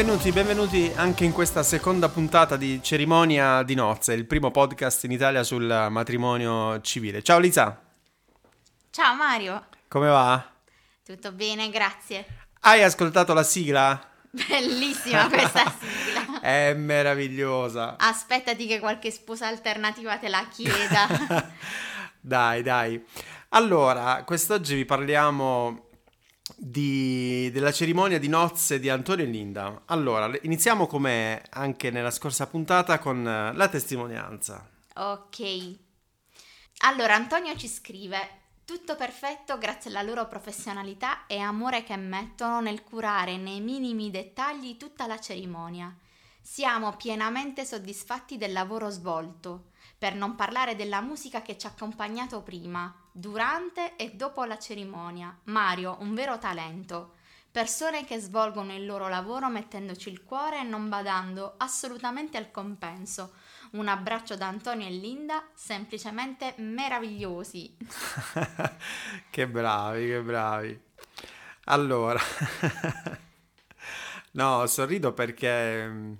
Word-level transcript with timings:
Benvenuti, 0.00 0.32
benvenuti 0.32 0.92
anche 0.96 1.24
in 1.24 1.32
questa 1.32 1.62
seconda 1.62 2.08
puntata 2.08 2.56
di 2.56 2.80
Cerimonia 2.82 3.62
di 3.62 3.74
Nozze, 3.74 4.14
il 4.14 4.24
primo 4.24 4.50
podcast 4.50 5.04
in 5.04 5.10
Italia 5.10 5.42
sul 5.42 5.66
matrimonio 5.90 6.80
civile. 6.80 7.22
Ciao 7.22 7.38
Lisa. 7.38 7.78
Ciao 8.88 9.14
Mario. 9.14 9.66
Come 9.88 10.08
va? 10.08 10.42
Tutto 11.04 11.32
bene, 11.32 11.68
grazie. 11.68 12.24
Hai 12.60 12.82
ascoltato 12.82 13.34
la 13.34 13.42
sigla? 13.42 14.02
Bellissima 14.30 15.28
questa 15.28 15.70
sigla. 15.78 16.40
È 16.40 16.72
meravigliosa. 16.72 17.96
Aspettati 17.98 18.66
che 18.66 18.78
qualche 18.78 19.10
sposa 19.10 19.48
alternativa 19.48 20.16
te 20.16 20.30
la 20.30 20.48
chieda. 20.50 21.08
dai, 22.18 22.62
dai. 22.62 23.04
Allora, 23.50 24.22
quest'oggi 24.24 24.76
vi 24.76 24.86
parliamo 24.86 25.89
di, 26.62 27.50
della 27.52 27.72
cerimonia 27.72 28.18
di 28.18 28.28
nozze 28.28 28.78
di 28.78 28.90
Antonio 28.90 29.24
e 29.24 29.28
Linda. 29.28 29.82
Allora, 29.86 30.30
iniziamo 30.42 30.86
come 30.86 31.42
anche 31.48 31.90
nella 31.90 32.10
scorsa 32.10 32.46
puntata 32.46 32.98
con 32.98 33.22
la 33.22 33.68
testimonianza. 33.68 34.68
Ok. 34.96 35.78
Allora, 36.82 37.14
Antonio 37.14 37.56
ci 37.56 37.66
scrive: 37.66 38.18
Tutto 38.66 38.94
perfetto 38.94 39.56
grazie 39.56 39.88
alla 39.88 40.02
loro 40.02 40.28
professionalità 40.28 41.26
e 41.26 41.38
amore 41.38 41.82
che 41.82 41.96
mettono 41.96 42.60
nel 42.60 42.84
curare 42.84 43.38
nei 43.38 43.60
minimi 43.60 44.10
dettagli 44.10 44.76
tutta 44.76 45.06
la 45.06 45.18
cerimonia. 45.18 45.96
Siamo 46.42 46.94
pienamente 46.96 47.64
soddisfatti 47.64 48.36
del 48.36 48.52
lavoro 48.52 48.90
svolto, 48.90 49.70
per 49.96 50.14
non 50.14 50.34
parlare 50.34 50.76
della 50.76 51.00
musica 51.00 51.40
che 51.40 51.56
ci 51.56 51.66
ha 51.66 51.70
accompagnato 51.70 52.42
prima, 52.42 52.94
durante 53.12 53.96
e 53.96 54.12
dopo 54.14 54.44
la 54.44 54.58
cerimonia. 54.58 55.36
Mario, 55.44 55.96
un 56.00 56.14
vero 56.14 56.38
talento. 56.38 57.14
Persone 57.50 58.04
che 58.04 58.20
svolgono 58.20 58.74
il 58.74 58.86
loro 58.86 59.08
lavoro 59.08 59.48
mettendoci 59.48 60.08
il 60.08 60.22
cuore 60.22 60.60
e 60.60 60.62
non 60.62 60.88
badando 60.88 61.54
assolutamente 61.56 62.36
al 62.36 62.52
compenso. 62.52 63.32
Un 63.72 63.88
abbraccio 63.88 64.36
da 64.36 64.46
Antonio 64.46 64.86
e 64.86 64.90
Linda, 64.90 65.44
semplicemente 65.54 66.54
meravigliosi. 66.58 67.76
che 69.30 69.48
bravi, 69.48 70.06
che 70.06 70.22
bravi. 70.22 70.80
Allora, 71.64 72.20
no, 74.32 74.66
sorrido 74.66 75.12
perché, 75.12 76.18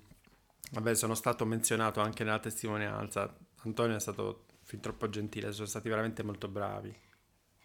vabbè, 0.71 0.95
sono 0.95 1.15
stato 1.15 1.45
menzionato 1.45 2.01
anche 2.01 2.25
nella 2.25 2.39
testimonianza. 2.41 3.33
Antonio 3.63 3.97
è 3.97 4.01
stato 4.01 4.47
fin 4.71 4.79
troppo 4.81 5.09
gentile, 5.09 5.53
sono 5.53 5.67
stati 5.67 5.89
veramente 5.89 6.23
molto 6.23 6.47
bravi. 6.47 6.95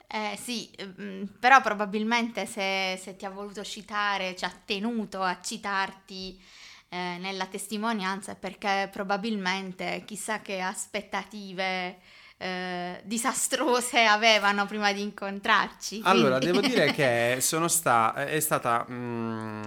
Eh 0.08 0.38
sì, 0.42 0.72
mm, 1.02 1.24
però 1.40 1.62
probabilmente 1.62 2.46
se, 2.48 2.98
se 3.00 3.16
ti 3.16 3.26
ha 3.26 3.30
voluto 3.30 3.64
citare, 3.64 4.36
ci 4.36 4.46
ha 4.46 4.52
tenuto 4.66 5.22
a 5.22 5.40
citarti 5.42 6.42
eh, 6.90 7.18
nella 7.20 7.46
testimonianza 7.48 8.36
perché 8.36 8.90
probabilmente 8.92 10.04
chissà 10.06 10.42
che 10.42 10.62
aspettative 10.62 12.00
eh, 12.38 13.02
disastrose 13.04 14.04
avevano 14.06 14.66
prima 14.66 14.92
di 14.92 15.02
incontrarci. 15.02 16.02
Quindi... 16.02 16.08
Allora, 16.20 16.40
devo 16.40 16.60
dire 16.60 16.92
che 16.94 17.38
sta, 17.40 18.14
è, 18.14 18.40
stata, 18.40 18.86
mm, 18.90 19.64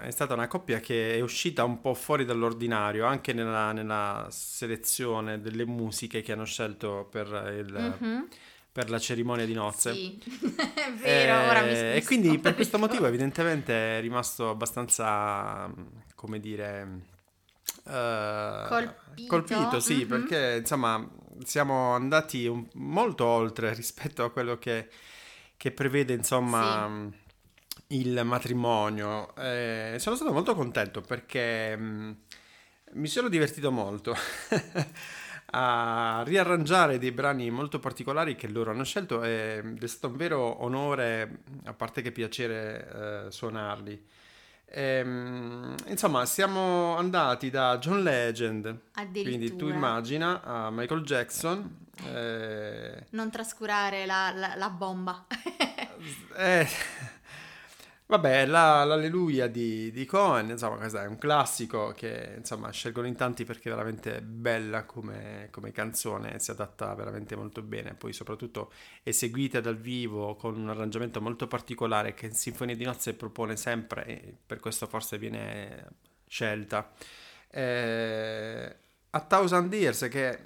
è, 0.00 0.10
stata, 0.10 0.34
una 0.34 0.46
coppia 0.46 0.80
che 0.80 1.14
è 1.14 1.20
uscita 1.20 1.64
un 1.64 1.80
po' 1.80 1.94
fuori 1.94 2.24
dall'ordinario 2.24 3.06
anche 3.06 3.32
nella, 3.32 3.72
nella 3.72 4.28
selezione 4.30 5.40
delle 5.40 5.64
musiche 5.64 6.22
che 6.22 6.32
hanno 6.32 6.44
scelto 6.44 7.08
per 7.10 7.54
il... 7.58 7.96
Mm-hmm 8.02 8.20
per 8.72 8.88
la 8.88 9.00
cerimonia 9.00 9.44
di 9.44 9.52
nozze. 9.52 9.92
Sì, 9.92 10.16
è 10.56 10.92
vero, 10.92 11.40
eh, 11.40 11.48
ora 11.48 11.60
mi, 11.62 11.72
mi 11.72 11.92
E 11.96 12.04
quindi 12.04 12.38
per 12.38 12.54
questo 12.54 12.78
motivo 12.78 13.06
evidentemente 13.06 13.98
è 13.98 14.00
rimasto 14.00 14.48
abbastanza, 14.48 15.68
come 16.14 16.38
dire... 16.38 17.08
Uh, 17.82 18.68
colpito. 18.68 19.26
colpito 19.26 19.80
sì, 19.80 19.96
mm-hmm. 19.96 20.08
perché 20.08 20.56
insomma 20.60 21.04
siamo 21.44 21.94
andati 21.94 22.46
un, 22.46 22.66
molto 22.74 23.24
oltre 23.26 23.72
rispetto 23.74 24.24
a 24.24 24.30
quello 24.30 24.58
che, 24.58 24.88
che 25.56 25.72
prevede 25.72 26.12
insomma 26.12 27.08
sì. 27.86 27.98
il 27.98 28.20
matrimonio. 28.24 29.34
Eh, 29.36 29.96
sono 29.98 30.16
stato 30.16 30.32
molto 30.32 30.54
contento 30.54 31.00
perché 31.00 31.76
mh, 31.76 31.82
mm, 31.82 32.12
mi 32.92 33.08
sono 33.08 33.28
divertito 33.28 33.70
molto. 33.70 34.14
a 35.52 36.22
riarrangiare 36.24 36.98
dei 36.98 37.10
brani 37.10 37.50
molto 37.50 37.80
particolari 37.80 38.36
che 38.36 38.48
loro 38.48 38.70
hanno 38.70 38.84
scelto 38.84 39.22
ed 39.22 39.82
è 39.82 39.86
stato 39.86 40.08
un 40.08 40.16
vero 40.16 40.62
onore, 40.62 41.42
a 41.64 41.72
parte 41.72 42.02
che 42.02 42.12
piacere, 42.12 43.26
eh, 43.26 43.30
suonarli. 43.32 44.06
Ehm, 44.72 45.74
insomma, 45.88 46.24
siamo 46.26 46.96
andati 46.96 47.50
da 47.50 47.76
John 47.78 48.02
Legend, 48.02 48.78
quindi 49.12 49.56
tu 49.56 49.68
immagina, 49.68 50.42
a 50.42 50.70
Michael 50.70 51.02
Jackson. 51.02 51.88
Eh... 52.06 53.06
Non 53.10 53.30
trascurare 53.30 54.06
la, 54.06 54.32
la, 54.34 54.54
la 54.54 54.70
bomba. 54.70 55.26
eh, 56.36 56.68
Vabbè, 58.10 58.44
la, 58.44 58.82
l'Alleluia 58.82 59.46
di, 59.46 59.92
di 59.92 60.04
Cohen, 60.04 60.50
insomma, 60.50 60.80
è 60.84 61.06
un 61.06 61.16
classico 61.16 61.92
che, 61.94 62.34
insomma, 62.38 62.68
scelgono 62.70 63.06
in 63.06 63.14
tanti 63.14 63.44
perché 63.44 63.68
è 63.68 63.72
veramente 63.72 64.20
bella 64.20 64.82
come, 64.84 65.46
come 65.52 65.70
canzone, 65.70 66.40
si 66.40 66.50
adatta 66.50 66.92
veramente 66.96 67.36
molto 67.36 67.62
bene, 67.62 67.94
poi 67.94 68.12
soprattutto 68.12 68.72
eseguita 69.04 69.60
dal 69.60 69.76
vivo 69.76 70.34
con 70.34 70.58
un 70.58 70.68
arrangiamento 70.68 71.20
molto 71.20 71.46
particolare 71.46 72.12
che 72.12 72.32
Sinfonia 72.34 72.74
di 72.74 72.82
Nozze 72.82 73.14
propone 73.14 73.54
sempre 73.54 74.04
e 74.04 74.34
per 74.44 74.58
questo 74.58 74.88
forse 74.88 75.16
viene 75.16 75.86
scelta. 76.26 76.90
Eh, 77.48 78.76
a 79.10 79.20
Thousand 79.20 79.72
Years, 79.72 80.08
che 80.10 80.36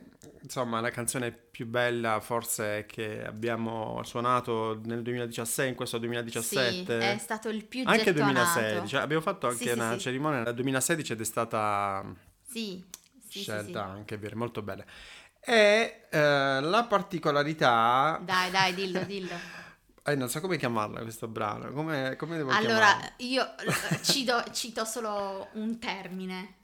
insomma 0.42 0.80
la 0.80 0.90
canzone 0.90 1.30
più 1.32 1.66
bella 1.66 2.20
forse 2.20 2.84
che 2.86 3.24
abbiamo 3.24 4.00
suonato 4.04 4.80
nel 4.84 5.02
2016 5.02 5.68
in 5.68 5.74
questo 5.74 5.98
2017 5.98 7.00
sì, 7.00 7.06
è 7.06 7.18
stato 7.18 7.48
il 7.48 7.64
più 7.64 7.82
anche 7.86 8.12
gettonato. 8.12 8.32
2016 8.32 8.88
cioè, 8.88 9.00
abbiamo 9.00 9.22
fatto 9.22 9.46
anche 9.48 9.64
sì, 9.64 9.70
una 9.70 9.92
sì, 9.92 10.00
cerimonia 10.00 10.42
nel 10.42 10.54
2016 10.54 11.12
ed 11.12 11.20
è 11.20 11.24
stata 11.24 12.04
sì, 12.46 12.84
scelta 13.28 13.84
anche 13.84 14.16
vero, 14.16 14.36
molto 14.36 14.62
bella 14.62 14.84
e 15.40 16.06
eh, 16.10 16.60
la 16.60 16.86
particolarità 16.88 18.20
dai 18.22 18.50
dai 18.50 18.74
dillo 18.74 19.02
dillo 19.04 19.62
Eh, 20.06 20.16
non 20.16 20.28
so 20.28 20.42
come 20.42 20.58
chiamarla 20.58 21.00
questo 21.00 21.28
brano, 21.28 21.72
come, 21.72 22.14
come 22.16 22.36
devo 22.36 22.50
allora, 22.50 22.88
chiamarla? 22.90 23.12
io 23.16 23.46
cito, 24.02 24.44
cito 24.52 24.84
solo 24.84 25.48
un 25.52 25.78
termine. 25.78 26.56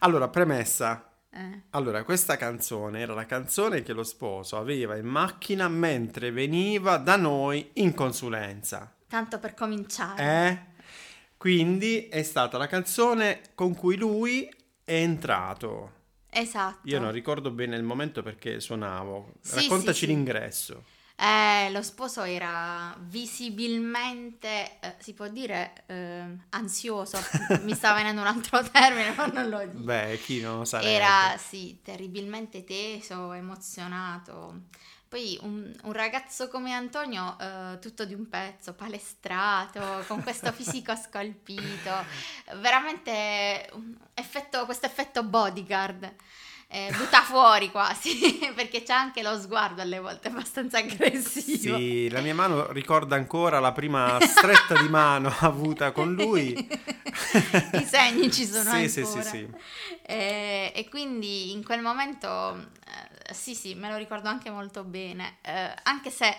Allora, 0.00 0.28
premessa, 0.28 1.13
eh. 1.36 1.62
Allora, 1.70 2.04
questa 2.04 2.36
canzone 2.36 3.00
era 3.00 3.12
la 3.12 3.26
canzone 3.26 3.82
che 3.82 3.92
lo 3.92 4.04
sposo 4.04 4.56
aveva 4.56 4.96
in 4.96 5.06
macchina 5.06 5.68
mentre 5.68 6.30
veniva 6.30 6.96
da 6.96 7.16
noi 7.16 7.70
in 7.74 7.92
consulenza. 7.92 8.94
Tanto 9.08 9.40
per 9.40 9.54
cominciare. 9.54 10.22
Eh? 10.22 10.72
Quindi 11.36 12.06
è 12.06 12.22
stata 12.22 12.56
la 12.56 12.68
canzone 12.68 13.40
con 13.54 13.74
cui 13.74 13.96
lui 13.96 14.48
è 14.84 14.94
entrato. 14.94 16.02
Esatto. 16.30 16.88
Io 16.88 17.00
non 17.00 17.10
ricordo 17.10 17.50
bene 17.50 17.76
il 17.76 17.82
momento 17.82 18.22
perché 18.22 18.60
suonavo. 18.60 19.34
Sì, 19.40 19.56
Raccontaci 19.56 20.00
sì, 20.00 20.06
l'ingresso. 20.06 20.84
Eh, 21.16 21.70
lo 21.70 21.82
sposo 21.82 22.22
era 22.22 22.94
visibilmente, 22.98 24.78
eh, 24.80 24.96
si 24.98 25.14
può 25.14 25.28
dire, 25.28 25.84
eh, 25.86 26.24
ansioso. 26.50 27.18
Mi 27.62 27.74
sta 27.74 27.94
venendo 27.94 28.20
un 28.20 28.26
altro 28.26 28.62
termine, 28.68 29.14
ma 29.14 29.26
non 29.26 29.48
lo 29.48 29.64
dico. 29.64 29.84
Beh, 29.84 30.20
chi 30.22 30.40
non 30.40 30.58
lo 30.58 30.64
sarebbe? 30.64 30.92
Era, 30.92 31.36
sì, 31.38 31.78
terribilmente 31.82 32.64
teso, 32.64 33.32
emozionato. 33.32 34.62
Poi 35.08 35.38
un, 35.42 35.72
un 35.84 35.92
ragazzo 35.92 36.48
come 36.48 36.72
Antonio, 36.72 37.38
eh, 37.38 37.78
tutto 37.80 38.04
di 38.04 38.14
un 38.14 38.28
pezzo, 38.28 38.74
palestrato, 38.74 40.04
con 40.08 40.20
questo 40.20 40.50
fisico 40.52 40.96
scolpito, 40.96 41.92
veramente 42.56 43.70
effetto, 44.14 44.64
questo 44.64 44.86
effetto 44.86 45.22
bodyguard 45.22 46.12
eh, 46.74 46.92
butta 46.96 47.22
fuori 47.22 47.70
quasi, 47.70 48.50
perché 48.52 48.82
c'è 48.82 48.92
anche 48.92 49.22
lo 49.22 49.38
sguardo 49.38 49.80
alle 49.80 50.00
volte 50.00 50.26
abbastanza 50.26 50.78
aggressivo. 50.78 51.76
Sì, 51.76 52.08
la 52.10 52.20
mia 52.20 52.34
mano 52.34 52.72
ricorda 52.72 53.14
ancora 53.14 53.60
la 53.60 53.70
prima 53.70 54.18
stretta 54.26 54.80
di 54.82 54.88
mano 54.88 55.32
avuta 55.38 55.92
con 55.92 56.12
lui. 56.14 56.52
I 56.52 57.84
segni 57.84 58.32
ci 58.32 58.44
sono 58.44 58.70
sì, 58.70 58.70
ancora. 58.70 58.88
Sì, 58.88 59.04
sì, 59.04 59.22
sì. 59.22 59.48
E, 60.02 60.72
e 60.74 60.88
quindi 60.88 61.52
in 61.52 61.62
quel 61.62 61.80
momento, 61.80 62.56
eh, 62.56 63.32
sì, 63.32 63.54
sì, 63.54 63.76
me 63.76 63.88
lo 63.88 63.96
ricordo 63.96 64.28
anche 64.28 64.50
molto 64.50 64.82
bene, 64.82 65.36
eh, 65.42 65.72
anche 65.84 66.10
se 66.10 66.36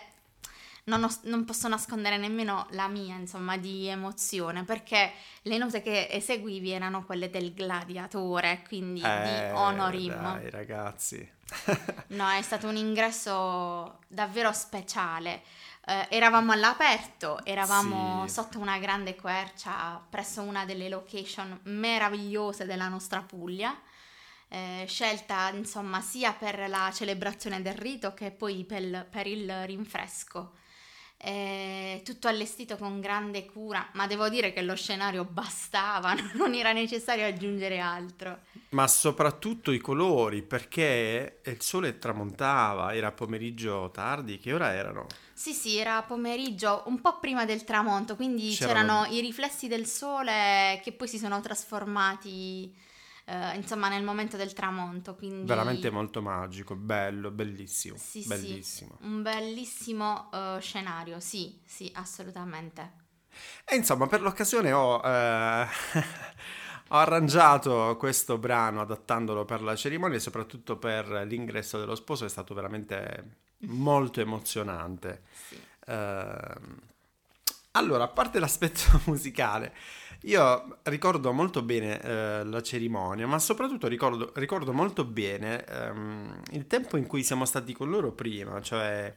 non, 0.86 1.04
ho, 1.04 1.10
non, 1.24 1.46
posso 1.46 1.68
nascondere 1.68 2.18
nemmeno 2.18 2.68
la 2.72 2.88
mia, 2.88 3.16
insomma, 3.16 3.58
di 3.58 3.88
emozione, 3.88 4.64
perché 4.64 5.12
le 5.44 5.58
note 5.58 5.82
che 5.82 6.08
eseguivi 6.10 6.72
erano 6.72 7.04
quelle 7.06 7.30
del 7.30 7.54
gladiatore, 7.54 8.64
quindi 8.68 9.02
eh, 9.02 9.22
di 9.22 9.58
Honorim. 9.58 10.22
Dai, 10.22 10.50
ragazzi. 10.50 11.32
no, 12.10 12.30
è 12.30 12.42
stato 12.42 12.68
un 12.68 12.76
ingresso 12.76 14.00
davvero 14.08 14.52
speciale. 14.54 15.42
eh, 15.88 16.08
eravamo 16.10 16.52
all'aperto, 16.52 17.44
eravamo 17.46 18.26
Sì. 18.28 18.34
sotto 18.34 18.58
una 18.60 18.80
grande 18.80 19.16
quercia 19.16 20.04
presso 20.10 20.42
una 20.42 20.66
delle 20.66 20.90
location 20.90 21.60
meravigliose 21.64 22.66
della 22.66 22.88
nostra 22.88 23.22
Puglia, 23.22 23.76
eh, 24.50 24.86
scelta 24.88 25.50
insomma 25.54 26.02
sia 26.02 26.34
per 26.34 26.68
la 26.70 26.92
celebrazione 26.94 27.62
del 27.62 27.76
rito 27.76 28.14
che 28.16 28.32
poi 28.32 28.64
per, 28.66 29.06
per 29.10 29.28
il 29.28 29.66
rinfresco. 29.66 30.54
Eh, 31.18 32.02
tutto 32.04 32.28
allestito 32.28 32.78
con 32.78 33.00
grande 33.00 33.46
cura, 33.46 33.90
ma 33.94 34.06
devo 34.06 34.30
dire 34.30 34.54
che 34.54 34.62
lo 34.62 34.76
scenario 34.76 35.24
bastava, 35.26 36.14
non 36.36 36.54
era 36.54 36.72
necessario 36.72 37.26
aggiungere 37.26 37.80
altro. 37.80 38.42
Ma 38.70 38.88
soprattutto 38.88 39.72
i 39.72 39.80
colori, 39.80 40.44
perché 40.44 41.40
il 41.46 41.62
sole 41.62 41.98
tramontava, 41.98 42.94
era 42.94 43.12
pomeriggio 43.12 43.90
tardi, 43.92 44.38
che 44.38 44.54
ora 44.54 44.74
erano? 44.74 45.08
Sì, 45.34 45.54
sì, 45.54 45.78
era 45.78 46.02
pomeriggio, 46.04 46.84
un 46.88 47.00
po' 47.00 47.20
prima 47.20 47.46
del 47.46 47.64
tramonto, 47.64 48.16
quindi 48.16 48.54
C'erano- 48.54 49.04
c'erano 49.04 49.16
i 49.16 49.22
riflessi 49.22 49.68
del 49.68 49.86
sole 49.86 50.80
che 50.84 50.92
poi 50.92 51.08
si 51.08 51.18
sono 51.18 51.40
trasformati, 51.40 52.74
eh, 53.26 53.56
insomma, 53.56 53.90
nel 53.90 54.04
momento 54.04 54.38
del 54.38 54.54
tramonto, 54.54 55.16
quindi 55.16 55.48
Veramente 55.48 55.90
molto 55.90 56.22
magico, 56.22 56.76
bello, 56.76 57.32
bellissimo, 57.32 57.98
Sì, 57.98 58.22
sì. 58.22 58.28
bellissimo. 58.28 58.98
un 59.02 59.22
bellissimo 59.22 60.30
eh, 60.32 60.58
scenario, 60.62 61.20
sì, 61.20 61.60
sì, 61.66 61.92
assolutamente. 61.96 63.04
E 63.66 63.76
insomma, 63.76 64.08
per 64.08 64.22
l'occasione 64.22 64.72
ho, 64.72 65.02
eh, 65.04 65.68
ho 66.90 66.96
arrangiato 66.98 67.96
questo 67.98 68.38
brano 68.38 68.82
adattandolo 68.82 69.44
per 69.44 69.62
la 69.62 69.76
cerimonia 69.76 70.18
e 70.18 70.22
soprattutto 70.22 70.78
per 70.78 71.08
l'ingresso 71.28 71.80
dello 71.80 71.96
sposo, 71.96 72.26
è 72.26 72.30
stato 72.30 72.54
veramente 72.54 73.38
molto 73.68 74.22
emozionante. 74.22 75.24
Sì. 75.48 75.60
Ehm, 75.88 76.80
allora, 77.72 78.06
a 78.06 78.08
parte 78.08 78.40
l'aspetto 78.40 79.02
musicale, 79.06 79.74
io 80.26 80.78
ricordo 80.84 81.32
molto 81.32 81.62
bene 81.62 82.02
eh, 82.02 82.44
la 82.44 82.62
cerimonia, 82.62 83.28
ma 83.28 83.40
soprattutto 83.40 83.88
ricordo, 83.88 84.32
ricordo 84.36 84.74
molto 84.74 85.06
bene 85.06 85.64
ehm, 85.66 86.42
il 86.52 86.68
tempo 86.68 86.98
in 86.98 87.08
cui 87.08 87.24
siamo 87.24 87.46
stati 87.46 87.74
con 87.74 87.90
loro 87.90 88.12
prima, 88.12 88.62
cioè 88.62 89.14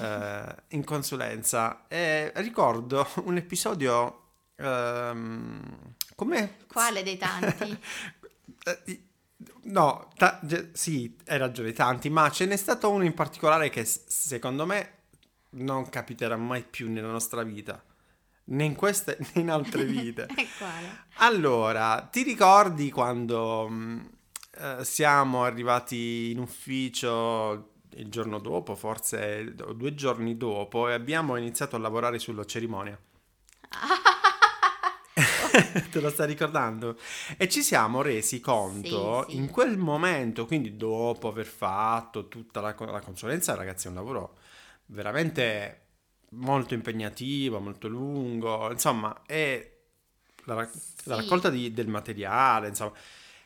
eh, 0.00 0.54
in 0.68 0.84
consulenza. 0.84 1.86
E 1.88 2.32
ricordo 2.36 3.06
un 3.24 3.36
episodio 3.36 4.20
ehm, 4.56 5.94
come 6.14 6.56
Quale 6.66 7.02
dei 7.02 7.16
tanti? 7.16 7.78
eh, 8.64 9.02
No, 9.64 10.10
ta- 10.16 10.40
sì, 10.72 11.16
hai 11.26 11.38
ragione, 11.38 11.72
tanti, 11.72 12.10
ma 12.10 12.30
ce 12.30 12.46
n'è 12.46 12.56
stato 12.56 12.90
uno 12.90 13.04
in 13.04 13.14
particolare 13.14 13.70
che 13.70 13.84
secondo 13.84 14.66
me 14.66 14.90
non 15.50 15.88
capiterà 15.88 16.36
mai 16.36 16.62
più 16.62 16.90
nella 16.90 17.10
nostra 17.10 17.42
vita, 17.42 17.82
né 18.44 18.64
in 18.64 18.74
queste 18.74 19.18
né 19.18 19.42
in 19.42 19.50
altre 19.50 19.84
vite. 19.84 20.26
Allora, 21.16 22.08
ti 22.10 22.22
ricordi 22.22 22.90
quando 22.90 23.68
mh, 23.68 24.10
eh, 24.58 24.84
siamo 24.84 25.44
arrivati 25.44 26.30
in 26.30 26.38
ufficio 26.38 27.68
il 27.96 28.08
giorno 28.08 28.38
dopo, 28.38 28.74
forse 28.74 29.54
due 29.54 29.94
giorni 29.94 30.36
dopo, 30.38 30.88
e 30.88 30.94
abbiamo 30.94 31.36
iniziato 31.36 31.76
a 31.76 31.78
lavorare 31.78 32.18
sulla 32.18 32.44
cerimonia? 32.44 32.98
Te 35.90 36.00
lo 36.00 36.08
stai 36.08 36.28
ricordando? 36.28 36.96
E 37.36 37.48
ci 37.48 37.62
siamo 37.62 38.00
resi 38.00 38.40
conto 38.40 39.24
Sì, 39.26 39.32
sì. 39.32 39.36
in 39.36 39.50
quel 39.50 39.76
momento, 39.76 40.46
quindi 40.46 40.76
dopo 40.76 41.28
aver 41.28 41.46
fatto 41.46 42.28
tutta 42.28 42.60
la, 42.60 42.74
la 42.78 43.00
consulenza, 43.00 43.54
ragazzi, 43.54 43.86
è 43.86 43.90
un 43.90 43.96
lavoro 43.96 44.38
veramente 44.86 45.81
molto 46.32 46.74
impegnativo, 46.74 47.60
molto 47.60 47.88
lungo, 47.88 48.70
insomma, 48.70 49.22
è 49.26 49.70
la, 50.44 50.54
rac- 50.54 50.74
la 51.04 51.14
Sì. 51.16 51.20
raccolta 51.22 51.50
di- 51.50 51.72
del 51.72 51.88
materiale, 51.88 52.68
insomma. 52.68 52.92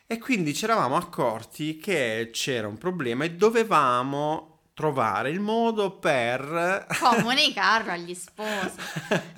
E 0.06 0.19
quindi 0.19 0.55
ci 0.55 0.65
eravamo 0.65 0.97
accorti 0.97 1.79
che 1.79 2.31
c'era 2.33 2.69
un 2.69 2.79
problema 2.79 3.25
e 3.25 3.33
dovevamo 3.33 4.53
trovare 4.73 5.31
il 5.31 5.41
modo 5.41 5.91
per... 5.99 6.87
Comunicarlo 7.00 7.91
agli 7.93 8.15
sposi. 8.15 8.77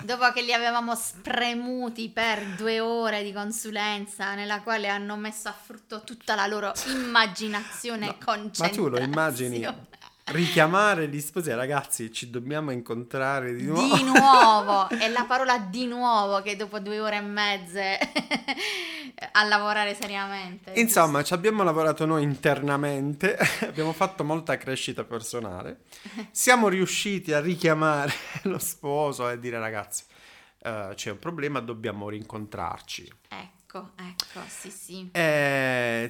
Dopo 0.03 0.31
che 0.33 0.41
li 0.41 0.51
avevamo 0.53 0.93
spremuti 0.95 2.09
per 2.09 2.45
due 2.57 2.81
ore 2.81 3.23
di 3.23 3.31
consulenza, 3.31 4.35
nella 4.35 4.61
quale 4.61 4.89
hanno 4.89 5.15
messo 5.15 5.47
a 5.47 5.53
frutto 5.53 6.03
tutta 6.03 6.35
la 6.35 6.45
loro 6.45 6.73
immaginazione 6.93 8.05
No, 8.05 8.11
e 8.11 8.15
Ma 8.19 8.25
concentrazione. 8.25 8.89
tu 8.89 8.95
lo 8.95 8.99
immagini 9.03 9.65
richiamare 10.31 11.07
gli 11.07 11.19
sposi, 11.19 11.53
ragazzi, 11.53 12.11
ci 12.11 12.29
dobbiamo 12.29 12.71
incontrare 12.71 13.53
di 13.53 13.63
nuovo. 13.63 13.95
Di 13.95 14.03
nuovo, 14.03 14.89
è 14.97 15.09
la 15.09 15.25
parola 15.25 15.57
di 15.59 15.85
nuovo 15.85 16.41
che 16.41 16.55
dopo 16.55 16.79
due 16.79 16.99
ore 16.99 17.17
e 17.17 17.21
mezze 17.21 17.97
a 19.31 19.43
lavorare 19.43 19.95
seriamente. 19.95 20.73
Insomma, 20.75 21.23
ci 21.23 21.33
abbiamo 21.33 21.63
lavorato 21.63 22.05
noi 22.05 22.23
internamente, 22.23 23.37
abbiamo 23.61 23.93
fatto 23.93 24.23
molta 24.23 24.57
crescita 24.57 25.03
personale, 25.03 25.81
siamo 26.31 26.67
riusciti 26.67 27.33
a 27.33 27.39
richiamare 27.39 28.13
lo 28.43 28.59
sposo 28.59 29.29
e 29.29 29.39
dire 29.39 29.59
ragazzi, 29.59 30.03
eh, 30.63 30.91
c'è 30.95 31.11
un 31.11 31.19
problema, 31.19 31.59
dobbiamo 31.59 32.09
rincontrarci. 32.09 33.11
Ecco, 33.29 33.91
ecco, 33.95 34.41
sì, 34.47 34.71
sì. 34.71 35.09
E 35.11 36.09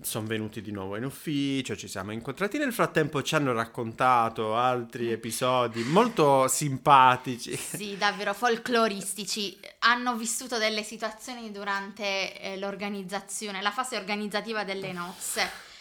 sono 0.00 0.26
venuti 0.26 0.60
di 0.60 0.70
nuovo 0.70 0.96
in 0.96 1.04
ufficio, 1.04 1.76
ci 1.76 1.88
siamo 1.88 2.12
incontrati. 2.12 2.58
Nel 2.58 2.72
frattempo 2.72 3.22
ci 3.22 3.34
hanno 3.34 3.52
raccontato 3.52 4.56
altri 4.56 5.10
episodi 5.10 5.82
molto 5.82 6.48
simpatici. 6.48 7.56
Sì, 7.56 7.96
davvero 7.96 8.34
folcloristici. 8.34 9.58
Hanno 9.80 10.16
vissuto 10.16 10.58
delle 10.58 10.82
situazioni 10.82 11.50
durante 11.50 12.40
eh, 12.40 12.58
l'organizzazione, 12.58 13.62
la 13.62 13.70
fase 13.70 13.96
organizzativa 13.96 14.64
delle 14.64 14.92
nozze. 14.92 15.72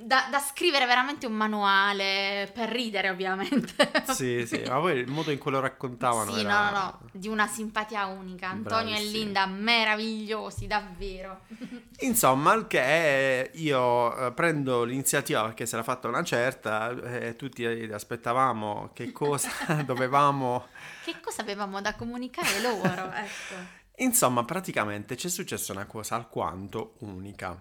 Da, 0.00 0.28
da 0.30 0.38
scrivere 0.38 0.86
veramente 0.86 1.26
un 1.26 1.32
manuale 1.32 2.50
per 2.54 2.68
ridere, 2.68 3.10
ovviamente. 3.10 3.76
Sì, 4.14 4.46
sì, 4.46 4.62
ma 4.66 4.78
poi 4.78 4.98
il 4.98 5.10
modo 5.10 5.30
in 5.30 5.38
cui 5.38 5.50
lo 5.50 5.60
raccontavano 5.60 6.32
Sì, 6.32 6.40
era... 6.40 6.70
no, 6.70 6.70
no, 6.70 6.78
no, 6.78 6.98
di 7.12 7.28
una 7.28 7.46
simpatia 7.46 8.06
unica. 8.06 8.48
Antonio 8.48 8.90
Bravissimi. 8.92 9.14
e 9.14 9.18
Linda, 9.18 9.46
meravigliosi, 9.46 10.66
davvero. 10.66 11.40
Insomma, 12.00 12.54
il 12.54 12.66
che 12.66 13.50
io 13.54 14.16
eh, 14.16 14.32
prendo 14.32 14.84
l'iniziativa 14.84 15.42
perché 15.44 15.66
se 15.66 15.76
l'ha 15.76 15.82
fatta 15.82 16.08
una 16.08 16.22
certa, 16.22 16.90
eh, 16.90 17.36
tutti 17.36 17.64
eh, 17.64 17.92
aspettavamo 17.92 18.90
che 18.94 19.12
cosa 19.12 19.50
dovevamo... 19.84 20.68
Che 21.04 21.20
cosa 21.20 21.42
avevamo 21.42 21.80
da 21.80 21.94
comunicare 21.94 22.60
loro? 22.60 23.10
Ecco. 23.12 23.76
Insomma, 23.96 24.44
praticamente 24.44 25.16
c'è 25.16 25.28
successa 25.28 25.72
una 25.72 25.86
cosa 25.86 26.14
alquanto 26.14 26.94
unica, 27.00 27.58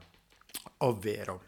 ovvero... 0.78 1.42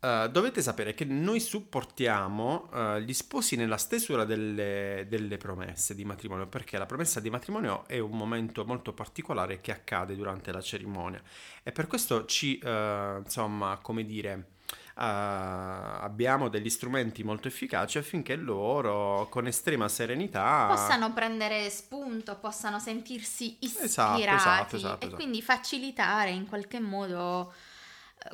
eh, 0.00 0.28
dovete 0.30 0.62
sapere 0.62 0.94
che 0.94 1.04
noi 1.04 1.40
supportiamo 1.40 2.70
eh, 2.72 3.02
gli 3.02 3.12
sposi 3.12 3.56
nella 3.56 3.76
stesura 3.76 4.24
delle, 4.24 5.06
delle 5.08 5.36
promesse 5.36 5.94
di 5.94 6.04
matrimonio, 6.04 6.46
perché 6.46 6.78
la 6.78 6.86
promessa 6.86 7.20
di 7.20 7.30
matrimonio 7.30 7.86
è 7.86 7.98
un 7.98 8.16
momento 8.16 8.64
molto 8.64 8.92
particolare 8.92 9.60
che 9.60 9.72
accade 9.72 10.14
durante 10.14 10.52
la 10.52 10.60
cerimonia 10.60 11.22
e 11.62 11.72
per 11.72 11.86
questo 11.86 12.24
ci, 12.26 12.58
eh, 12.58 13.20
insomma, 13.22 13.78
come 13.80 14.04
dire, 14.04 14.54
abbiamo 14.98 16.48
degli 16.48 16.70
strumenti 16.70 17.22
molto 17.22 17.48
efficaci 17.48 17.98
affinché 17.98 18.34
loro, 18.34 19.26
con 19.28 19.46
estrema 19.46 19.88
serenità, 19.88 20.66
Possano 20.68 21.12
prendere 21.12 21.68
spunto, 21.68 22.38
possano 22.38 22.78
sentirsi 22.78 23.58
Esatto, 23.60 24.18
ispirati 24.18 24.36
esatto, 24.36 24.76
esatto, 24.76 24.94
e 24.94 25.06
esatto. 25.06 25.14
quindi 25.14 25.42
facilitare 25.42 26.30
in 26.30 26.46
qualche 26.46 26.80
modo, 26.80 27.52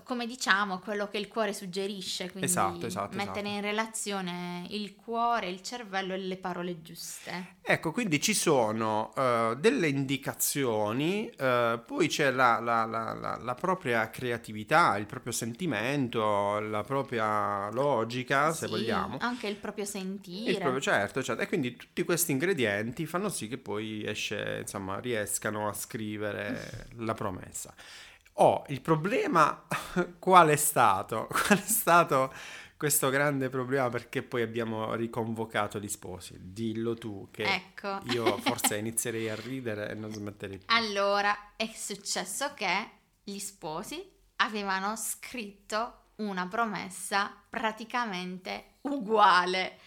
come 0.05 0.27
diciamo, 0.27 0.79
quello 0.79 1.09
che 1.09 1.19
il 1.19 1.29
cuore 1.29 1.53
suggerisce, 1.53 2.31
quindi 2.31 2.49
Esatto, 2.51 2.87
esatto, 2.87 3.17
mettere 3.17 3.41
esatto. 3.41 3.49
in 3.57 3.61
relazione 3.61 4.67
il 4.71 4.95
cuore, 4.95 5.49
il 5.49 5.61
cervello 5.63 6.15
e 6.15 6.19
le 6.19 6.37
parole 6.37 6.81
giuste. 6.83 7.61
Ecco, 7.65 7.93
quindi 7.93 8.21
ci 8.21 8.35
sono 8.35 9.13
eh, 9.17 9.57
delle 9.59 9.87
indicazioni, 9.89 11.29
eh, 11.31 11.81
poi 11.87 12.09
c'è 12.09 12.31
la, 12.33 12.59
la- 12.59 12.85
la- 12.85 13.13
la- 13.15 13.37
la 13.41 13.55
propria 13.55 14.11
creatività, 14.11 14.97
il 14.97 15.07
proprio 15.07 15.33
sentimento, 15.33 16.59
la 16.59 16.83
propria 16.83 17.71
logica, 17.71 18.53
se 18.53 18.67
Sì, 18.67 18.71
vogliamo. 18.73 19.17
Anche 19.21 19.47
il 19.47 19.57
proprio 19.57 19.85
Il 19.85 19.91
sentire. 19.91 20.59
proprio, 20.59 20.81
certo, 20.81 21.23
certo. 21.23 21.43
E 21.43 21.47
quindi 21.47 21.77
tutti 21.77 22.03
questi 22.05 22.33
ingredienti 22.33 23.07
fanno 23.07 23.29
sì 23.29 23.47
che 23.47 23.59
poi 23.59 24.05
esce, 24.05 24.59
insomma, 24.63 24.99
riescano 24.99 25.69
a 25.69 25.73
scrivere 25.73 26.89
la 26.97 27.15
promessa. 27.15 27.73
Oh, 28.35 28.65
il 28.69 28.81
problema 28.81 29.67
qual 30.19 30.49
è 30.49 30.57
stato? 30.57 31.29
Qual 31.31 31.59
è 31.59 31.67
stato 31.67 32.33
questo 32.77 33.11
grande 33.11 33.49
problema 33.49 33.89
perché 33.91 34.23
poi 34.23 34.43
abbiamo 34.43 34.95
riconvocato 34.95 35.79
gli 35.79 35.89
sposi? 35.89 36.37
Dillo 36.41 36.95
tu 36.95 37.29
che 37.31 37.45
Ecco. 37.45 38.01
io 38.11 38.39
forse 38.39 38.77
inizierei 38.79 39.29
a 39.29 39.35
ridere 39.35 39.91
e 39.91 39.95
non 39.95 40.13
smetterei 40.13 40.59
più. 40.59 40.67
Allora 40.75 41.53
è 41.57 41.71
successo 41.75 42.55
che 42.55 42.91
gli 43.23 43.39
sposi 43.39 44.03
avevano 44.37 44.97
scritto 44.97 45.99
una 46.17 46.47
promessa 46.49 47.33
praticamente 47.49 48.79
uguale. 48.83 49.79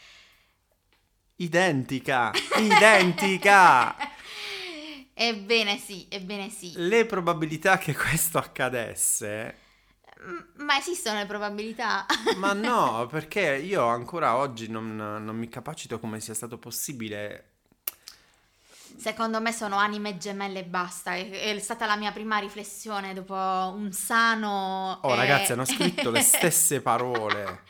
Identica, 1.37 2.31
identica! 2.57 4.14
Ebbene 5.15 5.77
sì, 5.77 6.05
ebbene 6.09 6.49
sì. 6.49 6.73
Le 6.75 7.05
probabilità 7.05 7.77
che 7.77 7.95
questo 7.95 8.37
accadesse... 8.37 9.63
Ma 10.55 10.77
esistono 10.77 11.19
le 11.19 11.25
probabilità? 11.27 12.05
Ma 12.37 12.53
no, 12.53 13.05
perché 13.11 13.57
io 13.57 13.85
ancora 13.85 14.37
oggi 14.37 14.67
non, 14.67 14.95
non 14.95 15.35
mi 15.35 15.49
capacito 15.49 15.99
come 15.99 16.19
sia 16.19 16.33
stato 16.33 16.57
possibile 16.57 17.55
Secondo 18.97 19.41
me 19.41 19.51
sono 19.51 19.75
anime 19.75 20.17
gemelle 20.17 20.59
e 20.59 20.63
basta. 20.63 21.15
È, 21.15 21.59
stata 21.59 21.85
la 21.85 21.97
mia 21.97 22.11
prima 22.11 22.37
riflessione 22.37 23.13
dopo 23.13 23.35
un 23.35 23.91
sano. 23.91 24.99
Oh, 25.01 25.13
e... 25.13 25.15
ragazzi, 25.15 25.51
hanno 25.51 25.65
scritto 25.65 26.09
le 26.11 26.21
stesse 26.23 26.81
parole. 26.81 27.63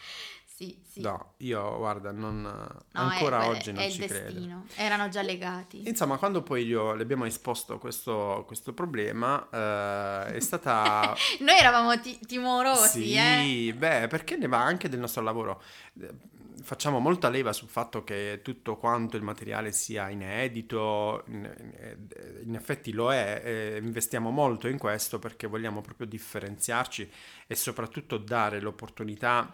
Sì, 0.55 0.81
sì. 0.89 1.01
No, 1.01 1.33
io 1.39 1.75
guarda, 1.75 2.13
non, 2.13 2.39
no, 2.39 2.85
ancora 2.93 3.43
è, 3.43 3.47
oggi 3.49 3.73
non 3.73 3.83
è 3.83 3.89
ci 3.89 3.99
destino. 4.07 4.65
Erano 4.75 5.09
già 5.09 5.21
legati. 5.21 5.85
Insomma, 5.85 6.15
quando 6.15 6.43
poi 6.43 6.63
io 6.65 6.93
le 6.93 7.03
abbiamo 7.03 7.25
esposto 7.25 7.77
questo, 7.77 8.45
questo 8.47 8.71
problema, 8.71 9.49
eh, 9.51 10.35
è 10.35 10.39
stata. 10.39 11.13
Noi 11.43 11.57
eravamo 11.57 11.99
ti- 11.99 12.17
timorosi, 12.25 13.03
sì, 13.03 13.67
eh. 13.67 13.73
beh, 13.73 14.07
perché 14.07 14.37
ne 14.37 14.47
va 14.47 14.63
anche 14.63 14.87
del 14.87 14.99
nostro 15.01 15.23
lavoro 15.23 15.61
facciamo 16.63 16.99
molta 16.99 17.27
leva 17.29 17.51
sul 17.51 17.67
fatto 17.67 18.05
che 18.05 18.39
tutto 18.41 18.77
quanto 18.77 19.17
il 19.17 19.23
materiale 19.23 19.73
sia 19.73 20.09
inedito, 20.09 21.25
in, 21.27 22.55
effetti 22.55 22.93
lo 22.93 23.11
è, 23.11 23.77
investiamo 23.79 24.31
molto 24.31 24.69
in 24.69 24.77
questo 24.77 25.19
perché 25.19 25.47
vogliamo 25.47 25.81
proprio 25.81 26.07
differenziarci 26.07 27.11
e 27.45 27.55
soprattutto 27.55 28.17
dare 28.17 28.61
l'opportunità 28.61 29.53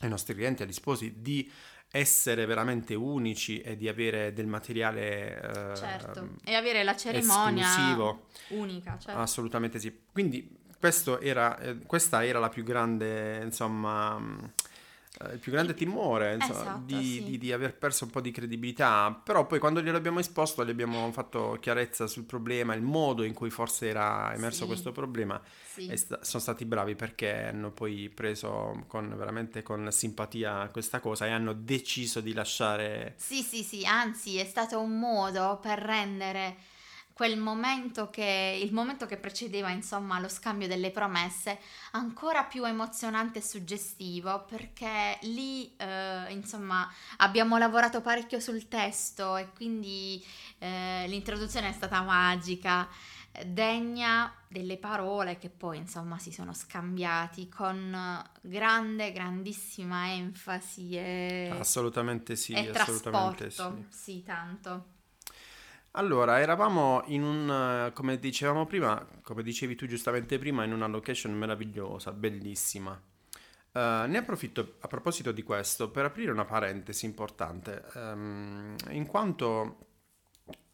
ai 0.00 0.08
nostri 0.08 0.34
clienti, 0.34 0.62
agli 0.62 0.72
sposi 0.72 1.20
di 1.20 1.50
essere 1.90 2.44
veramente 2.44 2.94
unici 2.94 3.60
e 3.60 3.76
di 3.76 3.88
avere 3.88 4.32
del 4.34 4.46
materiale 4.46 5.40
eh, 5.40 5.76
certo. 5.76 6.34
e 6.44 6.54
avere 6.54 6.82
la 6.82 6.94
cerimonia 6.94 7.66
esclusivo. 7.66 8.26
unica 8.48 8.98
certo. 8.98 9.18
assolutamente 9.18 9.78
sì 9.78 9.98
quindi 10.12 10.54
era, 11.20 11.58
eh, 11.58 11.78
questa 11.78 12.24
era 12.24 12.38
la 12.38 12.50
più 12.50 12.62
grande 12.62 13.40
insomma 13.42 14.20
il 15.32 15.38
più 15.38 15.50
grande 15.50 15.74
timore 15.74 16.34
insomma, 16.34 16.60
esatto, 16.60 16.82
di, 16.84 17.02
sì. 17.02 17.24
di, 17.24 17.38
di, 17.38 17.52
aver 17.52 17.76
perso 17.76 18.04
un 18.04 18.10
po' 18.10 18.20
di 18.20 18.30
credibilità, 18.30 19.20
però 19.22 19.46
poi 19.46 19.58
quando 19.58 19.82
glielo 19.82 19.96
abbiamo 19.96 20.20
esposto 20.20 20.64
gli 20.64 20.70
abbiamo 20.70 21.10
fatto 21.12 21.58
chiarezza 21.60 22.06
sul 22.06 22.24
problema, 22.24 22.74
il 22.74 22.82
modo 22.82 23.24
in 23.24 23.34
cui 23.34 23.50
forse 23.50 23.88
era 23.88 24.32
emerso 24.34 24.60
sì. 24.60 24.66
questo 24.66 24.92
problema 24.92 25.40
sì. 25.64 25.96
sta- 25.96 26.22
sono 26.22 26.42
stati 26.42 26.64
bravi 26.64 26.94
perché 26.94 27.46
hanno 27.46 27.70
poi 27.70 28.10
preso 28.14 28.84
con, 28.86 29.14
veramente 29.16 29.62
con 29.62 29.90
simpatia 29.90 30.68
questa 30.72 31.00
cosa 31.00 31.26
e 31.26 31.30
hanno 31.30 31.52
deciso 31.52 32.20
di 32.20 32.32
lasciare... 32.32 33.14
Sì, 33.16 33.42
sì, 33.42 33.62
sì, 33.62 33.84
anzi 33.84 34.36
è 34.36 34.44
stato 34.44 34.80
un 34.80 34.98
modo 34.98 35.58
per 35.60 35.78
rendere 35.78 36.56
quel 37.18 37.36
momento 37.36 38.10
che, 38.10 38.60
il 38.62 38.72
momento 38.72 39.04
che 39.06 39.16
precedeva 39.16 39.70
insomma 39.70 40.20
lo 40.20 40.28
scambio 40.28 40.68
delle 40.68 40.92
promesse 40.92 41.58
ancora 41.90 42.44
più 42.44 42.64
emozionante 42.64 43.40
e 43.40 43.42
suggestivo 43.42 44.44
perché 44.44 45.18
lì 45.22 45.74
eh, 45.78 46.26
insomma 46.30 46.88
abbiamo 47.16 47.58
lavorato 47.58 48.02
parecchio 48.02 48.38
sul 48.38 48.68
testo 48.68 49.36
e 49.36 49.48
quindi 49.52 50.24
eh, 50.58 51.06
l'introduzione 51.08 51.70
è 51.70 51.72
stata 51.72 52.02
magica 52.02 52.88
degna 53.44 54.32
delle 54.46 54.76
parole 54.76 55.38
che 55.38 55.50
poi 55.50 55.78
insomma 55.78 56.20
si 56.20 56.30
sono 56.30 56.54
scambiati 56.54 57.48
con 57.48 58.22
grande 58.42 59.10
grandissima 59.10 60.12
enfasi 60.12 60.90
e 60.92 61.50
assolutamente 61.58 62.36
sì 62.36 62.52
e 62.52 62.70
assolutamente 62.70 63.50
sì. 63.50 63.84
sì 63.88 64.22
tanto 64.22 64.97
allora, 65.98 66.38
eravamo 66.38 67.02
in 67.06 67.24
un, 67.24 67.90
come 67.92 68.20
dicevamo 68.20 68.66
prima, 68.66 69.04
come 69.22 69.42
dicevi 69.42 69.74
tu 69.74 69.86
giustamente 69.86 70.38
prima, 70.38 70.62
in 70.62 70.72
una 70.72 70.86
location 70.86 71.32
meravigliosa, 71.32 72.12
bellissima. 72.12 72.92
Uh, 73.72 74.06
ne 74.06 74.18
approfitto 74.18 74.76
a 74.80 74.86
proposito 74.86 75.32
di 75.32 75.42
questo 75.42 75.90
per 75.90 76.04
aprire 76.04 76.30
una 76.30 76.44
parentesi 76.44 77.04
importante, 77.04 77.84
um, 77.94 78.76
in 78.90 79.06
quanto 79.06 79.78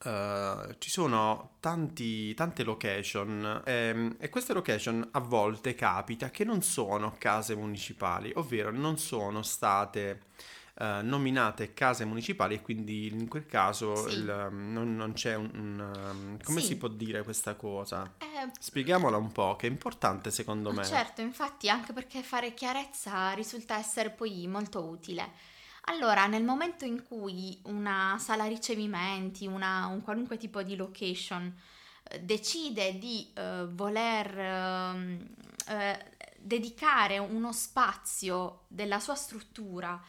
uh, 0.05 0.75
ci 0.79 0.91
sono 0.91 1.57
tanti, 1.59 2.35
tante 2.35 2.63
location 2.63 3.63
um, 3.67 4.17
e 4.19 4.29
queste 4.29 4.53
location 4.53 5.09
a 5.11 5.21
volte 5.21 5.75
capita 5.75 6.31
che 6.31 6.45
non 6.45 6.61
sono 6.61 7.17
case 7.19 7.57
municipali, 7.57 8.31
ovvero 8.37 8.71
non 8.71 8.99
sono 8.99 9.43
state 9.43 10.21
eh, 10.77 11.03
nominate 11.03 11.73
case 11.73 12.05
municipali 12.05 12.57
e 12.57 12.61
quindi 12.61 13.07
in 13.07 13.29
quel 13.29 13.47
caso 13.47 14.09
sì. 14.09 14.17
il, 14.17 14.49
um, 14.51 14.73
non, 14.73 14.97
non, 14.97 15.13
c'è 15.13 15.37
un... 15.37 15.49
un 15.55 15.79
um, 15.79 16.39
come 16.43 16.61
sì. 16.61 16.67
si 16.67 16.77
può 16.77 16.89
dire 16.89 17.23
questa 17.23 17.55
cosa? 17.55 18.15
Eh, 18.19 18.51
Spieghiamola 18.59 19.17
un 19.17 19.31
po', 19.31 19.55
che 19.55 19.69
è 19.69 19.71
importante 19.71 20.33
secondo 20.33 20.73
me. 20.73 20.85
Certo, 20.85 21.21
infatti 21.21 21.69
anche 21.69 21.93
perché 21.93 22.25
fare 22.25 22.55
chiarezza 22.55 23.31
risulta 23.35 23.79
essere 23.79 24.11
poi 24.11 24.49
molto 24.49 24.83
utile. 24.83 25.31
Allora, 25.87 26.27
nel 26.27 26.43
momento 26.43 26.85
in 26.85 27.05
cui 27.05 27.57
una 27.67 28.17
sala 28.19 28.47
ricevimenti, 28.47 29.47
una, 29.47 29.87
un 29.87 30.03
qualunque 30.03 30.39
tipo 30.39 30.65
di 30.65 30.75
location 30.75 31.55
eh, 32.03 32.21
decide 32.21 32.99
di 32.99 33.33
uh, 33.37 33.69
voler 33.69 35.37
uh, 35.69 36.13
dedicare 36.37 37.19
uno 37.19 37.53
spazio 37.53 38.65
della 38.67 38.99
sua 38.99 39.15
struttura 39.15 40.03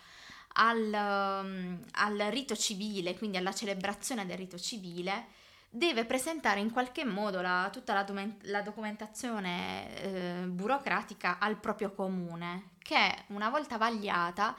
al, 0.58 1.44
um, 1.44 1.80
al 1.92 2.18
rito 2.30 2.56
civile, 2.56 3.18
quindi 3.18 3.38
alla 3.38 3.54
celebrazione 3.54 4.26
del 4.26 4.38
rito 4.38 4.58
civile, 4.58 5.28
deve 5.70 6.06
presentare 6.06 6.60
in 6.60 6.72
qualche 6.72 7.04
modo 7.04 7.42
la, 7.42 7.70
tutta 7.72 7.94
la, 7.94 8.06
la 8.44 8.62
documentazione 8.62 10.02
eh, 10.02 10.46
burocratica 10.48 11.38
al 11.40 11.58
proprio 11.58 11.92
comune, 11.92 12.72
che 12.82 13.26
una 13.28 13.50
volta 13.50 13.78
vagliata 13.78 14.56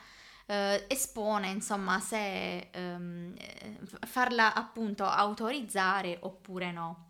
eh, 0.46 0.84
espone 0.88 1.48
insomma 1.48 1.98
se 2.00 2.68
ehm, 2.70 3.34
farla 4.06 4.54
appunto 4.54 5.04
autorizzare 5.06 6.18
oppure 6.20 6.72
no. 6.72 7.04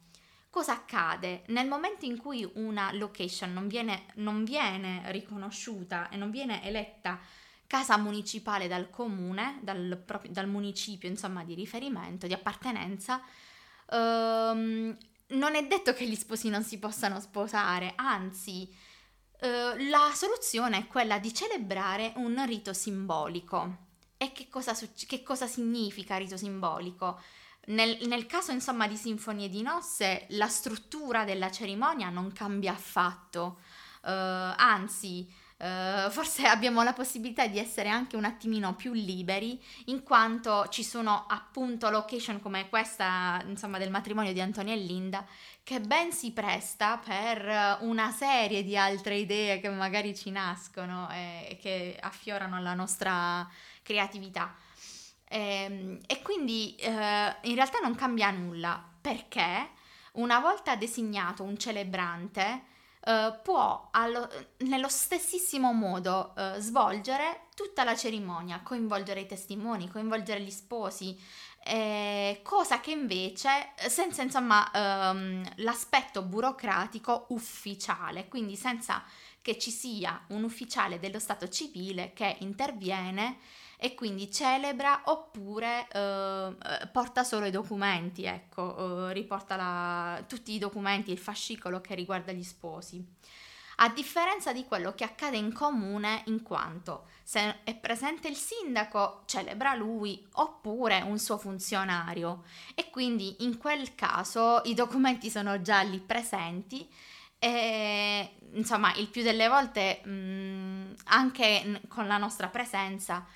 Cosa 0.51 0.73
accade? 0.73 1.43
Nel 1.49 1.69
momento 1.69 2.07
in 2.07 2.17
cui 2.17 2.49
una 2.55 2.91
location 2.93 3.53
non 3.53 3.69
viene, 3.69 4.07
non 4.15 4.45
viene 4.45 5.03
riconosciuta 5.11 6.09
e 6.09 6.17
non 6.17 6.31
viene 6.31 6.65
eletta 6.65 7.19
casa 7.67 7.97
municipale 7.97 8.69
dal 8.69 8.91
comune, 8.91 9.59
dal, 9.63 10.01
proprio, 10.05 10.31
dal 10.33 10.49
municipio 10.49 11.09
insomma 11.09 11.45
di 11.45 11.55
riferimento, 11.55 12.27
di 12.27 12.33
appartenenza, 12.33 13.21
ehm, 13.91 14.97
non 15.29 15.55
è 15.55 15.67
detto 15.67 15.93
che 15.93 16.07
gli 16.07 16.15
sposi 16.15 16.49
non 16.49 16.63
si 16.63 16.79
possano 16.79 17.21
sposare, 17.21 17.93
anzi 17.97 18.73
eh, 19.41 19.89
la 19.89 20.13
soluzione 20.15 20.79
è 20.79 20.87
quella 20.87 21.19
di 21.19 21.35
celebrare 21.35 22.13
un 22.17 22.45
rito 22.47 22.73
simbolico. 22.73 23.85
E 24.17 24.33
che 24.33 24.49
cosa, 24.49 24.75
che 25.07 25.23
cosa 25.23 25.47
significa 25.47 26.17
rito 26.17 26.37
simbolico? 26.37 27.21
Nel, 27.67 27.99
nel, 28.07 28.27
caso 28.27 28.53
insomma 28.53 28.87
di 28.87 28.97
sinfonie 28.97 29.49
di 29.49 29.61
nozze 29.61 30.27
la 30.31 30.49
struttura 30.49 31.25
della 31.25 31.51
cerimonia 31.51 32.09
non 32.11 32.33
cambia 32.33 32.73
affatto, 32.73 33.59
uh, 34.03 34.09
anzi 34.57 35.29
Uh, 35.59 36.11
forse 36.11 36.45
abbiamo 36.49 36.83
la 36.83 36.93
possibilità 36.93 37.47
di 37.47 37.59
essere 37.59 37.89
anche 37.89 38.17
un 38.17 38.25
attimino 38.25 38.75
più 38.75 38.93
liberi 38.93 39.59
in 39.87 40.03
quanto 40.03 40.69
ci 40.69 40.85
sono 40.85 41.25
appunto 41.27 41.89
location 41.89 42.43
come 42.43 42.69
questa 42.69 43.43
insomma 43.47 43.79
del 43.79 43.91
matrimonio 43.91 44.35
di 44.35 44.41
Antonio 44.43 44.75
e 44.75 44.77
Linda 44.77 45.25
che 45.63 45.81
ben 45.81 46.13
si 46.13 46.33
presta 46.33 47.01
per 47.03 47.79
una 47.81 48.11
serie 48.11 48.63
di 48.63 48.77
altre 48.77 49.17
idee 49.17 49.59
che 49.59 49.71
magari 49.71 50.15
ci 50.15 50.31
nascono 50.31 51.11
e 51.11 51.59
che 51.61 51.97
affiorano 52.01 52.61
la 52.61 52.75
nostra 52.75 53.49
creatività. 53.83 54.55
E, 55.29 55.39
ehm, 55.39 56.01
e 56.07 56.23
quindi 56.23 56.77
uh, 56.81 56.89
in 56.89 57.55
realtà 57.55 57.79
non 57.83 57.95
cambia 57.95 58.31
nulla 58.31 58.83
perché 59.01 59.71
una 60.13 60.39
volta 60.41 60.77
designato 60.77 61.43
un 61.43 61.59
celebrante 61.59 62.75
Uh, 63.07 63.41
può 63.41 63.89
allo, 63.93 64.29
nello 64.59 64.89
stessissimo 64.89 65.73
modo 65.73 66.33
uh, 66.35 66.59
svolgere 66.59 67.43
tutta 67.55 67.85
la 67.85 67.95
cerimonia, 67.95 68.63
coinvolgere 68.65 69.21
i 69.21 69.27
testimoni, 69.27 69.89
coinvolgere 69.89 70.41
gli 70.41 70.51
sposi, 70.51 71.17
eh, 71.69 72.41
cosa 72.43 72.81
che 72.81 72.93
invece 72.93 73.73
senza 73.89 74.23
insomma 74.23 74.71
um, 74.73 75.43
l'aspetto 75.57 76.23
burocratico 76.23 77.27
ufficiale, 77.31 78.29
quindi 78.29 78.55
senza 78.55 79.03
che 79.43 79.59
ci 79.59 79.71
sia 79.71 80.25
un 80.29 80.45
ufficiale 80.45 81.01
dello 81.01 81.19
Stato 81.19 81.49
civile 81.49 82.13
che 82.13 82.37
interviene 82.41 83.39
e 83.79 83.95
quindi 83.95 84.31
celebra 84.31 85.03
oppure 85.05 85.87
eh, 85.93 86.57
eh, 86.83 86.87
porta 86.89 87.25
solo 87.25 87.47
i 87.47 87.51
documenti, 87.51 88.25
ecco, 88.25 89.09
eh, 89.09 89.13
riporta 89.13 89.57
la, 89.57 90.25
tutti 90.27 90.53
i 90.53 90.59
documenti, 90.59 91.13
il 91.13 91.19
fascicolo 91.19 91.81
che 91.81 91.95
riguarda 91.95 92.33
gli 92.33 92.43
sposi. 92.43 93.05
a 93.79 93.89
differenza 93.91 94.53
di 94.53 94.65
quello 94.65 94.95
che 94.95 95.05
accade 95.05 95.37
in 95.37 95.53
comune 95.53 96.23
in 96.27 96.43
quanto 96.43 97.09
se 97.23 97.63
è 97.65 97.75
presente 97.75 98.29
il 98.29 98.37
sindaco 98.37 99.23
celebra 99.27 99.75
lui 99.75 100.27
oppure 100.35 101.03
un 101.03 101.19
suo 101.19 101.37
funzionario 101.37 102.45
e 102.75 102.89
quindi 102.91 103.37
in 103.41 103.59
quel 103.59 103.95
caso 103.95 104.63
i 104.65 104.75
documenti 104.75 105.29
sono 105.29 105.61
già 105.61 105.83
lì 105.83 105.99
presenti 106.01 106.89
e 107.39 108.39
insomma 108.55 108.95
il 108.95 109.09
più 109.09 109.23
delle 109.23 109.49
volte 109.49 110.01
mh, 110.07 110.95
anche 111.07 111.83
con 111.89 112.07
la 112.07 112.17
nostra 112.17 112.49
presenza 112.49 113.27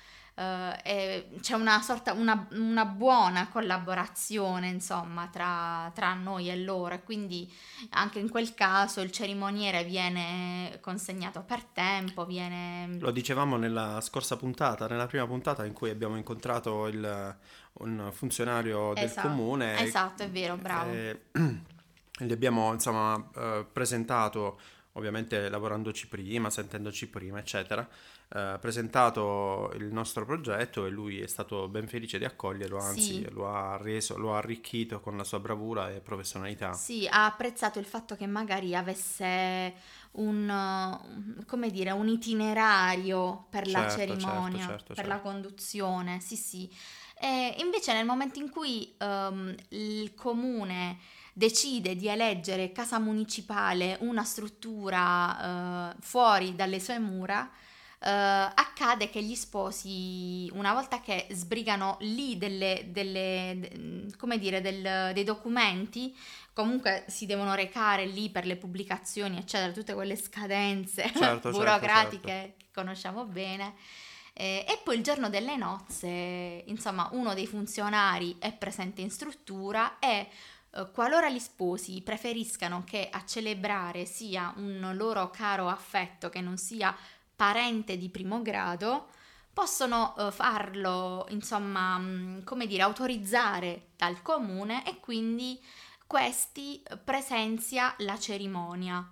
Uh, 0.41 1.39
c'è 1.39 1.53
una 1.53 1.81
sorta, 1.81 2.13
una, 2.13 2.47
una, 2.53 2.85
buona 2.85 3.47
collaborazione 3.49 4.69
insomma 4.69 5.27
tra, 5.31 5.91
tra, 5.93 6.15
noi 6.15 6.49
e 6.49 6.57
loro 6.57 6.95
e 6.95 7.03
quindi 7.03 7.51
anche 7.91 8.17
in 8.17 8.27
quel 8.27 8.55
caso 8.55 9.01
il 9.01 9.11
cerimoniere 9.11 9.83
viene 9.83 10.79
consegnato 10.81 11.43
per 11.43 11.63
tempo, 11.63 12.25
viene... 12.25 12.97
Lo 12.99 13.11
dicevamo 13.11 13.55
nella 13.55 14.01
scorsa 14.01 14.35
puntata, 14.35 14.87
nella 14.87 15.05
prima 15.05 15.27
puntata 15.27 15.63
in 15.63 15.73
cui 15.73 15.91
abbiamo 15.91 16.17
incontrato 16.17 16.87
il, 16.87 17.37
un 17.73 18.09
funzionario 18.11 18.93
del 18.95 19.03
esatto, 19.03 19.27
comune. 19.27 19.79
Esatto, 19.79 20.23
è 20.23 20.29
vero, 20.29 20.55
bravo. 20.55 20.91
E, 20.91 21.21
gli 22.17 22.31
abbiamo 22.31 22.73
insomma 22.73 23.13
uh, 23.13 23.67
presentato 23.71 24.59
ovviamente 24.93 25.49
lavorandoci 25.49 26.07
prima, 26.07 26.49
sentendoci 26.49 27.07
prima, 27.07 27.39
eccetera, 27.39 27.87
eh, 28.33 28.57
presentato 28.61 29.73
il 29.75 29.91
nostro 29.91 30.25
progetto 30.25 30.85
e 30.85 30.89
lui 30.89 31.19
è 31.19 31.27
stato 31.27 31.67
ben 31.67 31.85
felice 31.87 32.17
di 32.17 32.23
accoglierlo, 32.23 32.77
anzi 32.77 33.01
sì. 33.01 33.29
lo 33.31 33.53
ha 33.53 33.75
reso, 33.75 34.17
lo 34.17 34.33
ha 34.33 34.37
arricchito 34.37 35.01
con 35.01 35.17
la 35.17 35.25
sua 35.25 35.39
bravura 35.39 35.91
e 35.91 35.99
professionalità. 35.99 36.71
Sì, 36.71 37.05
ha 37.11 37.25
apprezzato 37.25 37.77
il 37.77 37.85
fatto 37.85 38.15
che 38.15 38.27
magari 38.27 38.73
avesse 38.73 39.73
un, 40.11 40.97
come 41.45 41.69
dire, 41.71 41.91
un 41.91 42.07
itinerario 42.07 43.47
per 43.49 43.65
certo, 43.65 43.79
la 43.79 43.89
certo, 43.89 44.17
cerimonia, 44.17 44.59
certo, 44.59 44.77
certo, 44.77 44.93
per 44.93 45.07
la 45.07 45.19
conduzione, 45.19 46.21
sì 46.21 46.37
sì. 46.37 46.69
E 47.19 47.55
invece 47.59 47.91
nel 47.91 48.05
momento 48.05 48.39
in 48.39 48.49
cui 48.49 48.95
um, 48.99 49.53
il 49.69 50.13
comune 50.15 50.99
decide 51.33 51.97
di 51.97 52.07
eleggere 52.07 52.71
casa 52.71 52.97
municipale 52.97 53.97
una 53.99 54.23
struttura 54.23 55.89
uh, 55.91 55.95
fuori 55.99 56.55
dalle 56.55 56.79
sue 56.79 56.97
mura, 56.97 57.41
uh, 57.41 57.69
accade 58.03 59.09
che 59.09 59.21
gli 59.21 59.35
sposi, 59.35 60.49
una 60.53 60.73
volta 60.73 61.01
che 61.01 61.27
sbrigano 61.31 61.97
lì 61.99 62.37
delle, 62.37 62.87
delle 62.87 64.07
come 64.17 64.39
dire, 64.39 64.59
del, 64.59 65.11
dei 65.13 65.23
documenti, 65.23 66.15
comunque 66.53 67.05
si 67.07 67.25
devono 67.25 67.53
recare 67.53 68.05
lì 68.05 68.29
per 68.29 68.45
le 68.45 68.55
pubblicazioni, 68.55 69.37
eccetera, 69.37 69.71
tutte 69.71 69.93
quelle 69.93 70.15
scadenze 70.15 71.03
certo, 71.03 71.19
certo 71.19 71.51
burocratiche 71.51 72.27
certo, 72.27 72.27
certo. 72.27 72.55
che 72.57 72.65
conosciamo 72.73 73.25
bene. 73.25 73.75
Eh, 74.33 74.65
e 74.67 74.79
poi 74.83 74.95
il 74.95 75.03
giorno 75.03 75.29
delle 75.29 75.57
nozze, 75.57 76.63
insomma, 76.65 77.09
uno 77.11 77.33
dei 77.33 77.45
funzionari 77.45 78.37
è 78.39 78.53
presente 78.53 79.01
in 79.01 79.11
struttura 79.11 79.99
e 79.99 80.27
eh, 80.73 80.89
qualora 80.93 81.29
gli 81.29 81.39
sposi 81.39 82.01
preferiscano 82.01 82.83
che 82.85 83.09
a 83.11 83.23
celebrare 83.25 84.05
sia 84.05 84.53
un 84.55 84.93
loro 84.95 85.29
caro 85.29 85.67
affetto 85.67 86.29
che 86.29 86.41
non 86.41 86.57
sia 86.57 86.95
parente 87.41 87.97
di 87.97 88.09
primo 88.09 88.43
grado, 88.43 89.07
possono 89.51 90.13
uh, 90.15 90.29
farlo, 90.29 91.25
insomma, 91.29 91.95
um, 91.95 92.43
come 92.43 92.67
dire, 92.67 92.83
autorizzare 92.83 93.87
dal 93.97 94.21
comune 94.21 94.87
e 94.87 94.99
quindi 94.99 95.59
questi 96.05 96.83
presenzia 97.03 97.95
la 97.97 98.19
cerimonia 98.19 99.11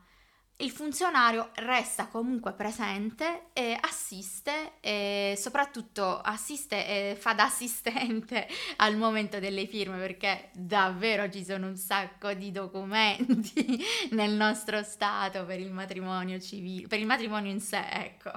il 0.62 0.72
funzionario 0.72 1.52
resta 1.56 2.08
comunque 2.08 2.52
presente 2.52 3.48
e 3.54 3.78
assiste 3.80 4.74
e 4.82 5.36
soprattutto 5.38 6.19
assiste 6.19 6.86
e 6.86 7.15
fa 7.15 7.34
da 7.34 7.45
assistente 7.45 8.48
al 8.78 8.98
momento 8.98 9.39
delle 9.39 9.65
firme 9.67 9.98
perché 9.98 10.50
davvero 10.52 11.30
ci 11.30 11.45
sono 11.45 11.67
un 11.67 11.78
sacco 11.78 12.34
di 12.34 12.52
documenti 12.52 13.82
nel 14.12 14.32
nostro 14.32 14.84
stato 14.84 15.45
per 15.45 15.60
il 15.60 15.72
matrimonio 15.72 16.39
civile, 16.41 16.88
per 16.88 17.00
il 17.00 17.06
matrimonio 17.06 17.52
in 17.52 17.62
sé, 17.62 17.86
ecco. 17.89 18.32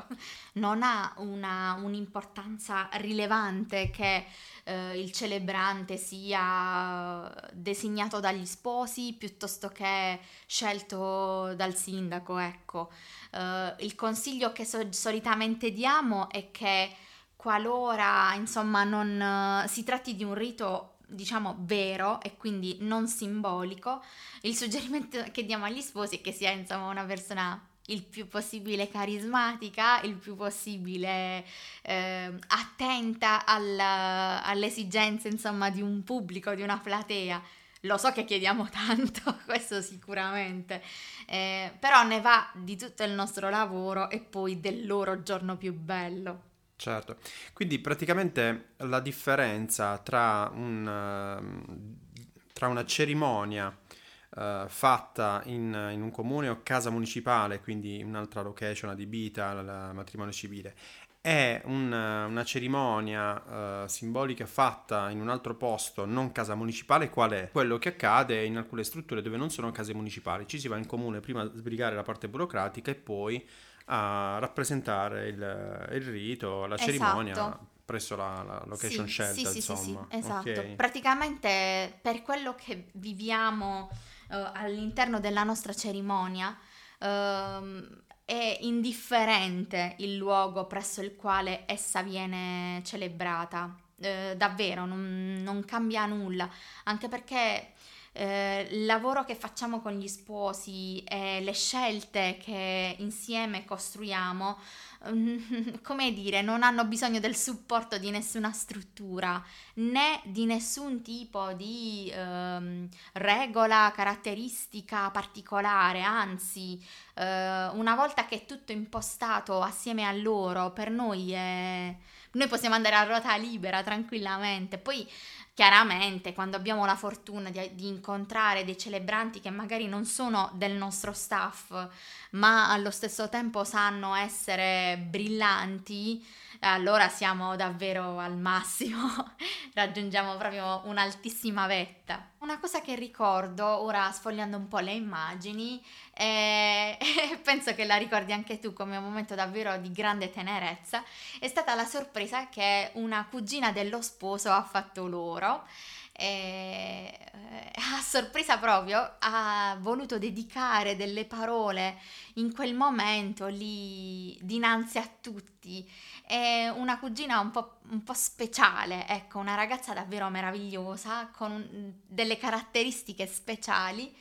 Non 0.55 0.83
ha 0.83 1.13
una, 1.17 1.77
un'importanza 1.83 2.89
rilevante 2.93 3.91
che 3.91 4.27
eh, 4.65 5.01
il 5.01 5.11
celebrante 5.13 5.97
sia 5.97 7.33
designato 7.53 8.21
dagli 8.21 8.47
sposi 8.47 9.15
piuttosto 9.19 9.69
che 9.69 10.21
scelto 10.47 11.55
dal 11.55 11.75
sindaco, 11.75 12.12
ecco. 12.39 12.91
Eh, 13.33 13.75
il 13.81 13.95
consiglio 13.95 14.53
che 14.53 14.65
so- 14.65 14.93
solitamente 14.93 15.71
diamo 15.71 16.29
è 16.29 16.51
che 16.51 16.95
qualora 17.37 18.35
insomma 18.35 18.85
non 18.85 19.65
uh, 19.65 19.69
si 19.69 19.83
tratti 19.83 20.15
di 20.15 20.23
un 20.23 20.35
rito 20.35 20.99
diciamo 21.13 21.57
vero 21.61 22.21
e 22.21 22.37
quindi 22.37 22.79
non 22.81 23.09
simbolico, 23.09 24.03
il 24.43 24.57
suggerimento 24.57 25.23
che 25.33 25.45
diamo 25.45 25.65
agli 25.65 25.81
sposi 25.81 26.17
è 26.17 26.21
che 26.21 26.33
sia 26.33 26.51
insomma 26.51 26.89
una 26.89 27.05
persona 27.05 27.61
il 27.87 28.05
più 28.05 28.29
possibile 28.29 28.89
carismatica, 28.89 30.01
il 30.03 30.15
più 30.15 30.37
possibile 30.37 31.45
eh, 31.83 32.33
attenta 32.47 33.45
alla, 33.45 34.43
alle 34.45 34.67
esigenze 34.67 35.29
insomma 35.29 35.69
di 35.69 35.83
un 35.83 36.05
pubblico, 36.05 36.55
di 36.55 36.63
una 36.63 36.79
platea. 36.79 37.43
Lo 37.85 37.97
so 37.97 38.13
che 38.13 38.25
chiediamo 38.25 38.69
tanto, 38.71 39.39
questo 39.45 39.83
sicuramente, 39.83 40.83
eh, 41.27 41.73
però 41.79 42.05
ne 42.05 42.21
va 42.21 42.51
di 42.55 42.77
tutto 42.77 43.03
il 43.03 43.13
nostro 43.13 43.51
lavoro 43.51 44.09
e 44.09 44.21
poi 44.21 44.61
del 44.61 44.87
loro 44.87 45.23
giorno 45.23 45.57
più 45.57 45.73
bello. 45.73 46.51
Certo, 46.77 47.17
quindi 47.53 47.79
praticamente 47.79 48.71
la 48.79 49.01
differenza 49.01 49.99
tra, 49.99 50.51
un, 50.53 50.85
uh, 50.85 52.53
tra 52.53 52.67
una 52.67 52.85
cerimonia 52.85 53.69
uh, 53.69 54.67
fatta 54.67 55.43
in, 55.45 55.91
in, 55.93 56.03
un 56.03 56.11
comune 56.11 56.49
o 56.49 56.61
casa 56.65 56.91
municipale, 56.91 57.61
quindi 57.61 58.03
un'altra 58.03 58.43
location 58.43 58.91
adibita 58.91 59.51
al 59.51 59.95
matrimonio 59.95 60.33
civile, 60.33 60.75
è 61.23 61.63
un, 61.67 61.93
una 61.93 62.45
cerimonia 62.45 63.85
uh, 63.85 63.87
simbolica 63.87 64.45
fatta 64.45 65.09
in 65.09 65.21
un 65.21 65.29
altro 65.29 65.55
posto, 65.55 66.05
non 66.05 66.33
casa 66.33 66.57
municipale, 66.57 67.11
qual 67.11 67.31
è? 67.31 67.49
Quello 67.53 67.79
che 67.79 67.91
accade 67.91 68.45
in 68.45 68.57
alcune 68.57 68.83
strutture 68.83 69.23
dove 69.23 69.37
non 69.37 69.49
sono 69.49 69.71
case 69.71 69.95
municipali. 69.95 70.49
Ci 70.49 70.59
si 70.59 70.67
va 70.67 70.77
in 70.77 70.87
comune 70.87 71.21
prima 71.21 71.43
a 71.43 71.51
sbrigare 71.55 71.95
la 71.95 72.03
parte 72.03 72.29
burocratica 72.29 72.91
e 72.91 72.97
poi 72.97 73.49
a 73.87 74.39
rappresentare 74.41 75.29
il, 75.29 75.89
il 75.93 76.03
rito, 76.03 76.67
la 76.67 76.75
esatto. 76.75 76.91
cerimonia 76.91 77.59
presso 77.85 78.17
la, 78.17 78.43
la 78.43 78.63
location 78.67 79.07
sì, 79.07 79.13
scelta, 79.13 79.49
sì, 79.51 79.57
insomma. 79.57 80.07
Sì, 80.11 80.17
sì, 80.17 80.19
esatto. 80.19 80.51
Okay. 80.51 80.75
Praticamente 80.75 81.99
per 82.03 82.23
quello 82.23 82.57
che 82.57 82.89
viviamo 82.95 83.89
uh, 84.31 84.37
all'interno 84.55 85.21
della 85.21 85.45
nostra 85.45 85.73
cerimonia 85.73 86.57
uh, 86.99 88.02
è 88.25 88.59
indifferente 88.61 89.95
il 89.99 90.17
luogo 90.17 90.67
presso 90.67 91.01
il 91.01 91.17
quale 91.17 91.65
essa 91.67 92.03
viene 92.03 92.83
celebrata. 92.85 93.77
Uh, 94.03 94.35
davvero, 94.35 94.85
non, 94.85 95.41
non, 95.45 95.65
cambia 95.65 96.07
nulla, 96.07 96.51
anche 96.85 97.09
perché 97.09 97.72
eh, 98.13 98.69
il 98.71 98.85
lavoro 98.85 99.25
che 99.25 99.35
facciamo 99.35 99.81
con 99.81 99.93
gli 99.93 100.09
sposi 100.09 101.03
e 101.05 101.41
le 101.41 101.53
scelte 101.53 102.39
che 102.43 102.97
insieme 102.99 103.65
costruiamo 103.65 104.59
come 105.83 106.13
dire, 106.13 106.43
non 106.43 106.63
hanno 106.63 106.85
bisogno 106.85 107.19
del 107.19 107.35
supporto 107.35 107.99
di 107.99 108.11
nessuna 108.11 108.53
struttura 108.53 109.43
né 109.75 110.21
di 110.25 110.45
nessun 110.45 111.03
tipo 111.03 111.53
di 111.55 112.11
ehm, 112.13 112.89
regola, 113.15 113.91
caratteristica 113.95 115.11
particolare, 115.11 116.03
anzi, 116.03 116.81
eh, 117.15 117.69
una 117.73 117.95
volta 117.95 118.27
che 118.27 118.37
è 118.43 118.47
tutto 118.47 118.73
impostato 118.73 119.61
assieme 119.61 120.05
a 120.05 120.13
loro, 120.13 120.73
per 120.73 120.91
noi 120.91 121.33
è... 121.33 121.97
Noi 122.35 122.49
possiamo 122.49 122.75
andare 122.75 122.95
a 122.95 123.03
ruota 123.03 123.37
libera 123.37 123.83
tranquillamente. 123.83 124.79
Poi 124.79 125.07
Chiaramente, 125.55 126.33
quando 126.33 126.57
abbiamo 126.57 126.87
la 126.87 126.97
fortuna 126.97 127.51
di, 127.51 127.75
di, 127.75 127.87
incontrare 127.87 128.65
dei 128.65 128.79
celebranti 128.79 129.39
che 129.41 129.51
magari 129.51 129.87
non 129.87 130.07
sono 130.07 130.51
del 130.55 130.73
nostro 130.73 131.13
staff, 131.13 131.89
ma 132.31 132.71
allo 132.71 132.91
stesso 132.91 133.29
tempo 133.29 133.63
sanno 133.63 134.15
essere 134.15 134.97
brillanti, 135.11 136.25
allora 136.69 137.09
siamo 137.09 137.57
davvero 137.57 138.19
al 138.19 138.37
massimo, 138.37 139.09
raggiungiamo 139.75 140.37
proprio 140.37 140.83
un'altissima 140.85 141.67
vetta. 141.67 142.31
Una 142.39 142.59
cosa 142.59 142.81
che 142.81 142.95
ricordo, 142.95 143.67
ora 143.67 144.11
sfogliando 144.13 144.57
un 144.57 144.69
po' 144.69 144.79
le 144.79 144.93
immagini, 144.93 145.85
e 146.13 146.97
penso 147.43 147.75
che 147.75 147.85
la 147.85 147.97
ricordi 147.97 148.33
anche 148.33 148.59
tu 148.59 148.73
come 148.73 148.97
un 148.97 149.05
momento 149.05 149.35
davvero 149.35 149.77
di 149.79 149.91
grande 149.91 150.31
tenerezza, 150.31 151.03
è 151.41 151.49
stata 151.49 151.75
la 151.75 151.85
sorpresa 151.85 152.49
che 152.49 152.91
una 152.95 153.27
cugina 153.29 153.73
dello 153.73 154.01
sposo 154.01 154.51
ha 154.51 154.63
fatto 154.63 155.07
loro 155.07 155.65
e 156.13 157.19
eh, 157.33 157.71
a 157.97 158.01
sorpresa 158.01 158.59
proprio 158.59 159.17
ha 159.19 159.77
voluto 159.81 160.19
dedicare 160.19 160.97
delle 160.97 161.25
parole 161.25 161.99
in 162.35 162.55
quel 162.55 162.75
momento 162.75 163.47
lì 163.47 164.39
dinanzi 164.43 164.99
a 164.99 165.09
tutti. 165.21 165.91
È 166.25 166.69
una 166.69 166.99
cugina 166.99 167.41
un 167.41 167.51
po', 167.51 167.79
un 167.91 168.03
po 168.03 168.15
speciale, 168.15 169.07
ecco, 169.09 169.39
una 169.39 169.55
ragazza 169.55 169.93
davvero 169.93 170.29
meravigliosa 170.29 171.29
con 171.29 171.95
delle 172.07 172.37
caratteristiche 172.37 173.27
speciali 173.27 174.15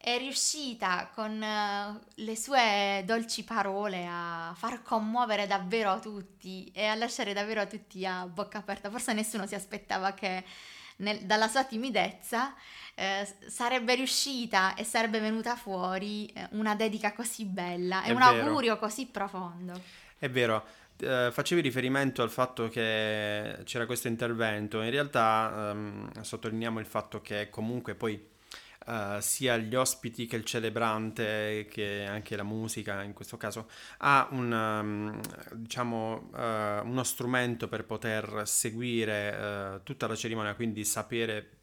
è 0.00 0.16
riuscita 0.16 1.10
con 1.12 1.32
uh, 1.42 2.00
le 2.14 2.36
sue 2.36 3.02
dolci 3.04 3.42
parole 3.42 4.06
a 4.08 4.54
far 4.56 4.82
commuovere 4.82 5.48
davvero 5.48 5.98
tutti 5.98 6.70
e 6.72 6.86
a 6.86 6.94
lasciare 6.94 7.32
davvero 7.32 7.66
tutti 7.66 8.06
a 8.06 8.24
bocca 8.26 8.58
aperta. 8.58 8.90
Forse 8.90 9.12
nessuno 9.12 9.46
si 9.46 9.56
aspettava 9.56 10.12
che 10.12 10.44
nel, 10.98 11.20
dalla 11.20 11.48
sua 11.48 11.64
timidezza 11.64 12.54
eh, 12.94 13.26
sarebbe 13.46 13.94
riuscita 13.94 14.74
e 14.74 14.84
sarebbe 14.84 15.20
venuta 15.20 15.56
fuori 15.56 16.26
eh, 16.26 16.48
una 16.52 16.74
dedica 16.74 17.12
così 17.12 17.44
bella 17.44 18.02
e 18.04 18.12
un 18.12 18.18
vero. 18.18 18.46
augurio 18.46 18.78
così 18.78 19.06
profondo. 19.06 19.80
È 20.18 20.28
vero. 20.28 20.64
Uh, 21.00 21.30
facevi 21.30 21.60
riferimento 21.60 22.22
al 22.22 22.30
fatto 22.30 22.68
che 22.68 23.60
c'era 23.62 23.86
questo 23.86 24.08
intervento, 24.08 24.82
in 24.82 24.90
realtà 24.90 25.70
um, 25.72 26.10
sottolineiamo 26.20 26.80
il 26.80 26.86
fatto 26.86 27.20
che 27.20 27.48
comunque 27.50 27.94
poi 27.94 28.20
uh, 28.88 29.20
sia 29.20 29.56
gli 29.58 29.74
ospiti 29.74 30.26
che 30.26 30.36
il 30.36 30.44
celebrante, 30.44 31.66
che 31.70 32.06
anche 32.06 32.34
la 32.36 32.42
musica 32.42 33.02
in 33.02 33.12
questo 33.12 33.36
caso, 33.36 33.68
ha 33.98 34.26
un, 34.30 34.50
um, 34.50 35.20
diciamo, 35.54 36.30
uh, 36.32 36.86
uno 36.88 37.02
strumento 37.02 37.68
per 37.68 37.84
poter 37.84 38.42
seguire 38.46 39.74
uh, 39.76 39.82
tutta 39.82 40.06
la 40.06 40.16
cerimonia, 40.16 40.54
quindi 40.54 40.84
sapere 40.84 41.58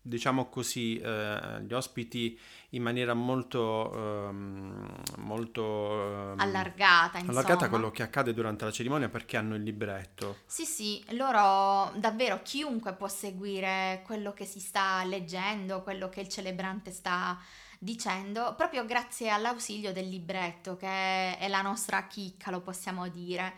diciamo 0.00 0.48
così, 0.48 0.98
gli 0.98 1.72
ospiti 1.74 2.38
in 2.70 2.82
maniera 2.82 3.14
molto, 3.14 3.92
ehm, 3.94 5.02
molto 5.18 6.32
ehm, 6.32 6.38
allargata, 6.38 7.18
insomma. 7.18 7.38
allargata 7.38 7.64
a 7.64 7.68
quello 7.68 7.90
che 7.90 8.02
accade 8.02 8.34
durante 8.34 8.64
la 8.64 8.70
cerimonia 8.70 9.08
perché 9.08 9.36
hanno 9.36 9.54
il 9.54 9.62
libretto. 9.62 10.38
Sì, 10.44 10.64
sì, 10.64 11.02
loro 11.10 11.90
davvero 11.96 12.40
chiunque 12.42 12.92
può 12.94 13.08
seguire 13.08 14.02
quello 14.04 14.32
che 14.32 14.44
si 14.44 14.60
sta 14.60 15.02
leggendo, 15.04 15.82
quello 15.82 16.08
che 16.08 16.20
il 16.20 16.28
celebrante 16.28 16.90
sta 16.90 17.38
dicendo, 17.78 18.54
proprio 18.56 18.84
grazie 18.84 19.30
all'ausilio 19.30 19.92
del 19.92 20.08
libretto, 20.08 20.76
che 20.76 21.38
è 21.38 21.48
la 21.48 21.62
nostra 21.62 22.06
chicca, 22.06 22.50
lo 22.50 22.60
possiamo 22.60 23.08
dire. 23.08 23.54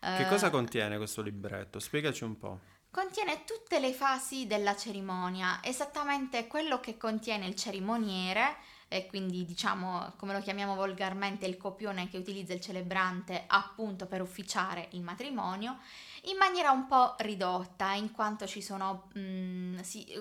Che 0.00 0.22
eh, 0.22 0.28
cosa 0.28 0.48
contiene 0.48 0.96
questo 0.96 1.20
libretto? 1.22 1.78
Spiegaci 1.78 2.24
un 2.24 2.36
po'. 2.38 2.60
Contiene 2.94 3.42
tutte 3.44 3.80
le 3.80 3.92
fasi 3.92 4.46
della 4.46 4.76
cerimonia, 4.76 5.58
esattamente 5.64 6.46
quello 6.46 6.78
che 6.78 6.96
contiene 6.96 7.44
il 7.44 7.56
cerimoniere, 7.56 8.54
e 8.86 9.06
quindi 9.06 9.44
diciamo 9.44 10.12
come 10.16 10.32
lo 10.32 10.38
chiamiamo 10.38 10.76
volgarmente 10.76 11.44
il 11.44 11.56
copione 11.56 12.08
che 12.08 12.18
utilizza 12.18 12.52
il 12.52 12.60
celebrante 12.60 13.46
appunto 13.48 14.06
per 14.06 14.22
ufficiare 14.22 14.90
il 14.92 15.02
matrimonio, 15.02 15.78
in 16.26 16.36
maniera 16.36 16.70
un 16.70 16.86
po' 16.86 17.16
ridotta, 17.18 17.94
in 17.94 18.12
quanto 18.12 18.46
ci 18.46 18.62
sono 18.62 19.08
mh, 19.12 19.20
mm, 19.20 19.78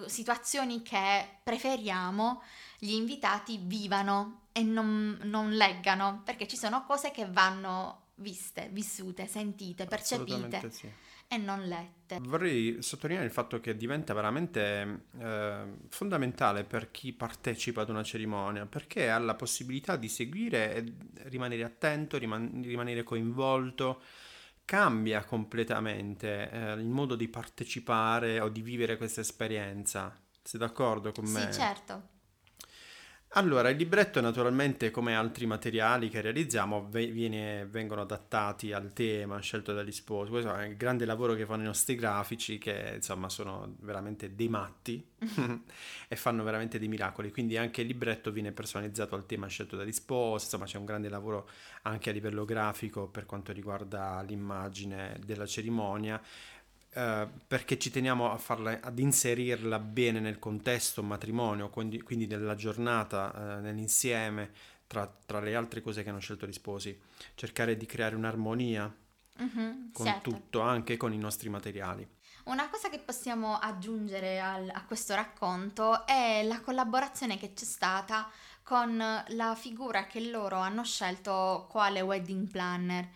situazioni 0.08 0.82
che 0.82 1.30
preferiamo 1.44 2.42
gli 2.80 2.94
invitati 2.94 3.60
vivano 3.62 4.48
e 4.52 4.64
non, 4.64 5.20
non 5.26 5.52
leggano, 5.52 6.22
perché 6.26 6.48
ci 6.48 6.58
sono 6.58 6.84
cose 6.86 7.12
che 7.12 7.28
vanno 7.30 8.06
viste, 8.16 8.70
vissute, 8.72 9.28
sentite, 9.28 9.86
percepite. 9.86 10.72
Sì 10.72 11.12
e 11.34 11.38
non 11.38 11.68
lette. 11.68 12.20
Vorrei 12.22 12.82
sottolineare 12.82 13.28
il 13.28 13.34
fatto 13.34 13.60
che 13.60 13.76
diventa 13.76 14.14
veramente 14.14 15.06
eh, 15.20 15.64
fondamentale 15.90 16.64
per 16.64 16.92
chi 16.92 17.12
partecipa 17.12 17.82
ad 17.82 17.90
una 17.90 18.04
cerimonia, 18.04 18.66
perché 18.66 19.10
ha 19.10 19.18
la 19.18 19.34
possibilità 19.36 19.96
di 19.96 20.08
seguire 20.08 20.76
e 20.76 20.94
rimanere 21.24 21.64
attento, 21.64 22.18
riman- 22.18 22.62
rimanere 22.64 23.04
coinvolto, 23.04 24.02
cambia 24.66 25.24
completamente 25.24 26.50
eh, 26.52 26.74
il 26.74 26.88
modo 26.88 27.16
di 27.16 27.28
partecipare 27.28 28.40
o 28.40 28.50
di 28.50 28.62
vivere 28.62 28.98
questa 28.98 29.22
esperienza. 29.22 30.16
Sei 30.42 30.60
d'accordo 30.60 31.12
con 31.12 31.26
me? 31.26 31.52
Sì, 31.52 31.54
certo. 31.54 32.08
Allora, 33.36 33.70
il 33.70 33.78
libretto 33.78 34.22
naturalmente, 34.22 34.92
come 34.92 35.16
altri 35.16 35.48
materiali 35.48 36.08
che 36.08 36.22
realizziamo, 36.22 36.88
viene, 36.92 37.66
vengono 37.66 38.02
adattati 38.02 38.72
al 38.74 38.94
tema 38.94 39.40
scelto 39.40 39.74
dagli 39.74 39.92
sposi. 39.92 40.30
Questo 40.30 40.54
è 40.54 40.66
il 40.66 40.78
grande 40.78 41.04
lavoro 41.06 41.34
che 41.34 41.48
fanno 41.48 41.64
i 41.64 41.66
nostri 41.66 41.96
grafici, 41.96 42.60
che 42.60 42.92
insomma 42.94 43.30
sono 43.30 43.76
veramente 43.80 44.36
dei 44.36 44.50
matti 44.50 45.04
e 46.08 46.16
fanno 46.16 46.44
veramente 46.44 46.78
dei 46.78 46.88
miracoli. 46.88 47.32
Quindi 47.32 47.58
anche 47.58 47.82
il 47.82 47.88
libretto 47.88 48.32
viene 48.32 48.52
personalizzato 48.52 49.16
al 49.16 49.26
tema 49.26 49.48
scelto 49.48 49.76
dagli 49.76 49.92
sposi. 49.92 50.44
Insomma, 50.46 50.66
c'è 50.66 50.78
un 50.78 50.86
grande 50.86 51.10
lavoro 51.10 51.50
anche 51.84 52.12
a 52.12 52.14
livello 52.14 52.46
grafico 52.46 53.08
per 53.08 53.26
quanto 53.26 53.52
riguarda 53.52 54.22
l'immagine 54.22 55.20
della 55.26 55.48
cerimonia 55.48 56.22
eh, 56.94 57.28
perché 57.48 57.80
ci 57.80 57.90
teniamo 57.90 58.32
a 58.32 58.38
farla, 58.38 58.80
ad 58.82 59.00
inserirla 59.00 59.80
bene 59.80 60.20
nel 60.20 60.40
contesto 60.40 61.02
matrimonio, 61.02 61.70
quindi, 61.70 62.02
quindi 62.02 62.28
nella 62.28 62.56
giornata, 62.56 63.58
eh, 63.58 63.62
nell'insieme, 63.62 64.52
tra, 64.88 65.12
tra, 65.26 65.40
le 65.40 65.56
altre 65.56 65.82
cose 65.82 66.04
che 66.04 66.10
hanno 66.10 66.20
scelto 66.20 66.46
gli 66.46 66.54
sposi, 66.54 67.00
cercare 67.36 67.76
di 67.78 67.86
creare 67.86 68.16
un'armonia 68.16 68.96
mm-hmm, 69.42 69.92
con 69.92 70.06
certo. 70.06 70.30
tutto, 70.30 70.62
anche 70.62 70.98
con 70.98 71.14
i 71.14 71.18
nostri 71.18 71.50
materiali. 71.50 72.08
Una 72.46 72.70
cosa 72.70 72.90
che 72.90 73.00
possiamo 73.00 73.58
aggiungere 73.58 74.40
al, 74.40 74.70
a 74.72 74.84
questo 74.86 75.16
racconto 75.16 76.06
è 76.06 76.44
la 76.44 76.60
collaborazione 76.60 77.38
che 77.38 77.54
c'è 77.54 77.64
stata 77.64 78.30
con 78.64 78.98
la 78.98 79.56
figura 79.56 80.06
che 80.06 80.20
loro 80.30 80.58
hanno 80.58 80.84
scelto 80.84 81.68
quale 81.70 82.02
wedding 82.02 82.50
planner. 82.50 83.10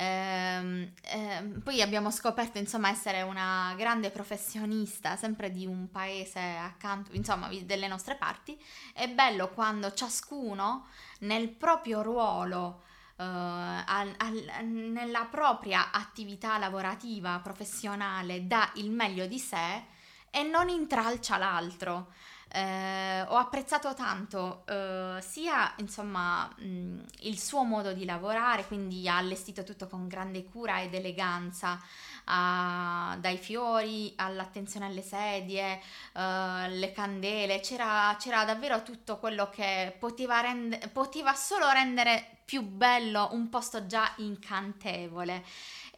Ehm, 0.00 0.92
ehm, 1.02 1.60
poi 1.60 1.82
abbiamo 1.82 2.12
scoperto 2.12 2.58
insomma 2.58 2.88
essere 2.88 3.22
una 3.22 3.74
grande 3.76 4.10
professionista 4.10 5.16
sempre 5.16 5.50
di 5.50 5.66
un 5.66 5.90
paese 5.90 6.38
accanto, 6.38 7.12
insomma 7.14 7.48
delle 7.64 7.88
nostre 7.88 8.14
parti. 8.14 8.56
È 8.94 9.08
bello 9.08 9.48
quando 9.48 9.92
ciascuno 9.92 10.86
nel 11.20 11.48
proprio 11.48 12.02
ruolo 12.02 12.82
Uh, 13.18 13.24
al, 13.24 14.14
al, 14.16 14.64
nella 14.64 15.24
propria 15.24 15.90
attività 15.90 16.56
lavorativa, 16.56 17.40
professionale, 17.42 18.46
dà 18.46 18.70
il 18.76 18.92
meglio 18.92 19.26
di 19.26 19.40
sé 19.40 19.82
e 20.30 20.44
non 20.44 20.68
intralcia 20.68 21.36
l'altro. 21.36 22.12
Eh, 22.50 23.20
ho 23.28 23.36
apprezzato 23.36 23.92
tanto 23.92 24.64
eh, 24.66 25.18
sia 25.20 25.74
insomma 25.76 26.46
mh, 26.56 27.04
il 27.20 27.38
suo 27.38 27.62
modo 27.62 27.92
di 27.92 28.04
lavorare, 28.06 28.66
quindi 28.66 29.06
ha 29.08 29.18
allestito 29.18 29.64
tutto 29.64 29.86
con 29.86 30.08
grande 30.08 30.44
cura 30.44 30.80
ed 30.80 30.94
eleganza, 30.94 31.78
a, 32.24 33.16
dai 33.20 33.36
fiori 33.36 34.12
all'attenzione 34.16 34.86
alle 34.86 35.02
sedie, 35.02 35.80
eh, 36.14 36.68
le 36.70 36.92
candele, 36.92 37.60
c'era, 37.60 38.16
c'era, 38.18 38.44
davvero 38.44 38.82
tutto 38.82 39.18
quello 39.18 39.50
che 39.50 39.94
poteva, 39.98 40.40
rende, 40.40 40.78
poteva 40.92 41.34
solo 41.34 41.70
rendere 41.70 42.38
più 42.44 42.62
bello 42.62 43.28
un 43.32 43.50
posto 43.50 43.86
già 43.86 44.12
incantevole. 44.16 45.44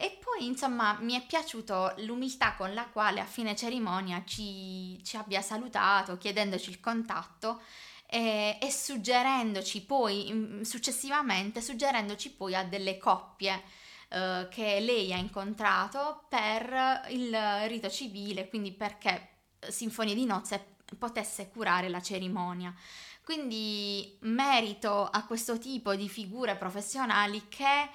E 0.02 0.16
poi, 0.18 0.46
insomma, 0.46 0.96
mi 1.02 1.12
è 1.12 1.26
piaciuto 1.26 1.92
l'umiltà 1.98 2.54
con 2.54 2.72
la 2.72 2.86
quale 2.86 3.20
a 3.20 3.26
fine 3.26 3.54
cerimonia 3.54 4.24
ci, 4.24 4.98
ci 5.04 5.18
abbia 5.18 5.42
salutato, 5.42 6.16
chiedendoci 6.16 6.70
il 6.70 6.80
contatto 6.80 7.60
e, 8.06 8.56
e, 8.58 8.70
suggerendoci 8.70 9.82
poi, 9.82 10.60
successivamente, 10.62 11.60
suggerendoci 11.60 12.30
poi 12.32 12.54
a 12.54 12.64
delle 12.64 12.96
coppie 12.96 13.62
eh, 14.08 14.48
che 14.50 14.80
lei 14.80 15.12
ha 15.12 15.18
incontrato 15.18 16.24
per 16.30 17.02
il 17.10 17.36
rito 17.66 17.90
civile, 17.90 18.48
quindi 18.48 18.72
perché 18.72 19.28
Sinfonia 19.68 20.14
di 20.14 20.24
Nozze 20.24 20.76
potesse 20.98 21.50
curare 21.50 21.90
la 21.90 22.00
cerimonia. 22.00 22.74
Quindi 23.22 24.16
merito 24.20 25.04
a 25.04 25.26
questo 25.26 25.58
tipo 25.58 25.94
di 25.94 26.08
figure 26.08 26.56
professionali 26.56 27.48
che 27.48 27.90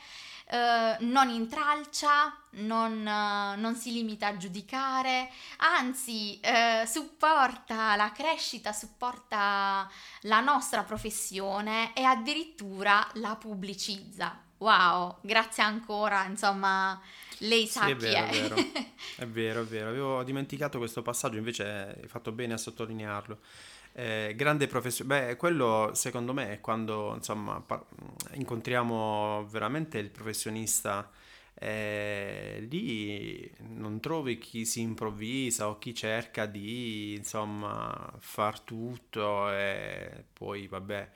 eh, 0.47 0.97
non 0.99 1.29
intralcia, 1.29 2.38
non, 2.58 2.99
uh, 2.99 3.60
non, 3.60 3.75
si 3.75 3.91
limita 3.91 4.27
a 4.27 4.38
giudicare, 4.38 5.29
anzi 5.58 6.39
uh, 6.43 6.86
supporta 6.86 7.95
la 7.95 8.12
crescita, 8.12 8.71
supporta 8.71 9.89
la 10.21 10.39
nostra 10.41 10.84
professione 10.84 11.93
e 11.95 12.03
addirittura 12.03 13.08
la 13.13 13.36
pubblicizza. 13.36 14.39
Wow, 14.58 15.17
grazie 15.21 15.63
ancora, 15.63 16.25
insomma, 16.25 17.01
lei 17.39 17.65
sa 17.67 17.88
sì, 17.88 17.95
chi 17.95 18.05
è. 18.05 18.27
Vero, 18.29 18.55
è. 18.55 18.63
Vero. 18.63 18.84
è 19.17 19.27
vero, 19.27 19.62
è 19.62 19.65
vero, 19.65 19.89
avevo 19.89 20.23
dimenticato 20.23 20.77
questo 20.77 21.01
passaggio, 21.01 21.38
invece 21.38 21.97
hai 22.01 22.08
fatto 22.08 22.31
bene 22.31 22.53
a 22.53 22.58
sottolinearlo. 22.58 23.39
Eh, 23.97 24.34
grande 24.36 24.67
professione, 24.67 25.27
beh, 25.27 25.36
quello 25.38 25.91
secondo 25.93 26.34
me 26.34 26.51
è 26.51 26.60
quando 26.60 27.13
insomma 27.15 27.62
pa- 27.62 27.81
incontriamo 28.34 29.45
veramente 29.49 29.97
il 29.99 30.10
professionista 30.10 31.10
eh, 31.53 32.65
lì 32.69 33.49
non 33.69 34.01
trovi 34.01 34.38
chi 34.38 34.65
si 34.65 34.81
improvvisa 34.81 35.69
o 35.69 35.77
chi 35.77 35.95
cerca 35.95 36.45
di 36.45 37.13
insomma 37.15 38.13
far 38.19 38.60
tutto 38.60 39.49
e 39.53 40.25
poi 40.34 40.67
vabbè 40.67 41.10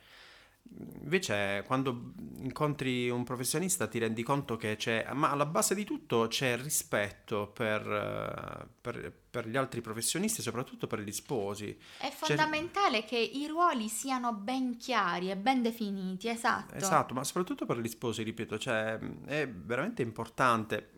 Invece, 1.01 1.63
quando 1.65 2.13
incontri 2.41 3.09
un 3.09 3.23
professionista 3.23 3.87
ti 3.87 3.97
rendi 3.97 4.21
conto 4.21 4.55
che 4.55 4.75
c'è, 4.75 5.07
ma 5.13 5.31
alla 5.31 5.45
base 5.45 5.73
di 5.73 5.83
tutto 5.83 6.27
c'è 6.27 6.55
rispetto 6.61 7.47
per, 7.47 7.81
eh, 7.85 8.67
per, 8.79 9.11
per 9.29 9.47
gli 9.47 9.57
altri 9.57 9.81
professionisti, 9.81 10.41
soprattutto 10.41 10.85
per 10.87 10.99
gli 11.01 11.11
sposi. 11.11 11.77
È 11.97 12.11
fondamentale 12.11 13.01
c'è... 13.01 13.07
che 13.07 13.17
i 13.17 13.47
ruoli 13.47 13.89
siano 13.89 14.33
ben 14.33 14.77
chiari 14.77 15.31
e 15.31 15.37
ben 15.37 15.61
definiti, 15.61 16.29
esatto. 16.29 16.75
Esatto, 16.75 17.13
ma 17.13 17.23
soprattutto 17.23 17.65
per 17.65 17.79
gli 17.79 17.87
sposi, 17.87 18.21
ripeto, 18.21 18.59
cioè, 18.59 18.99
è 19.25 19.49
veramente 19.49 20.01
importante 20.03 20.91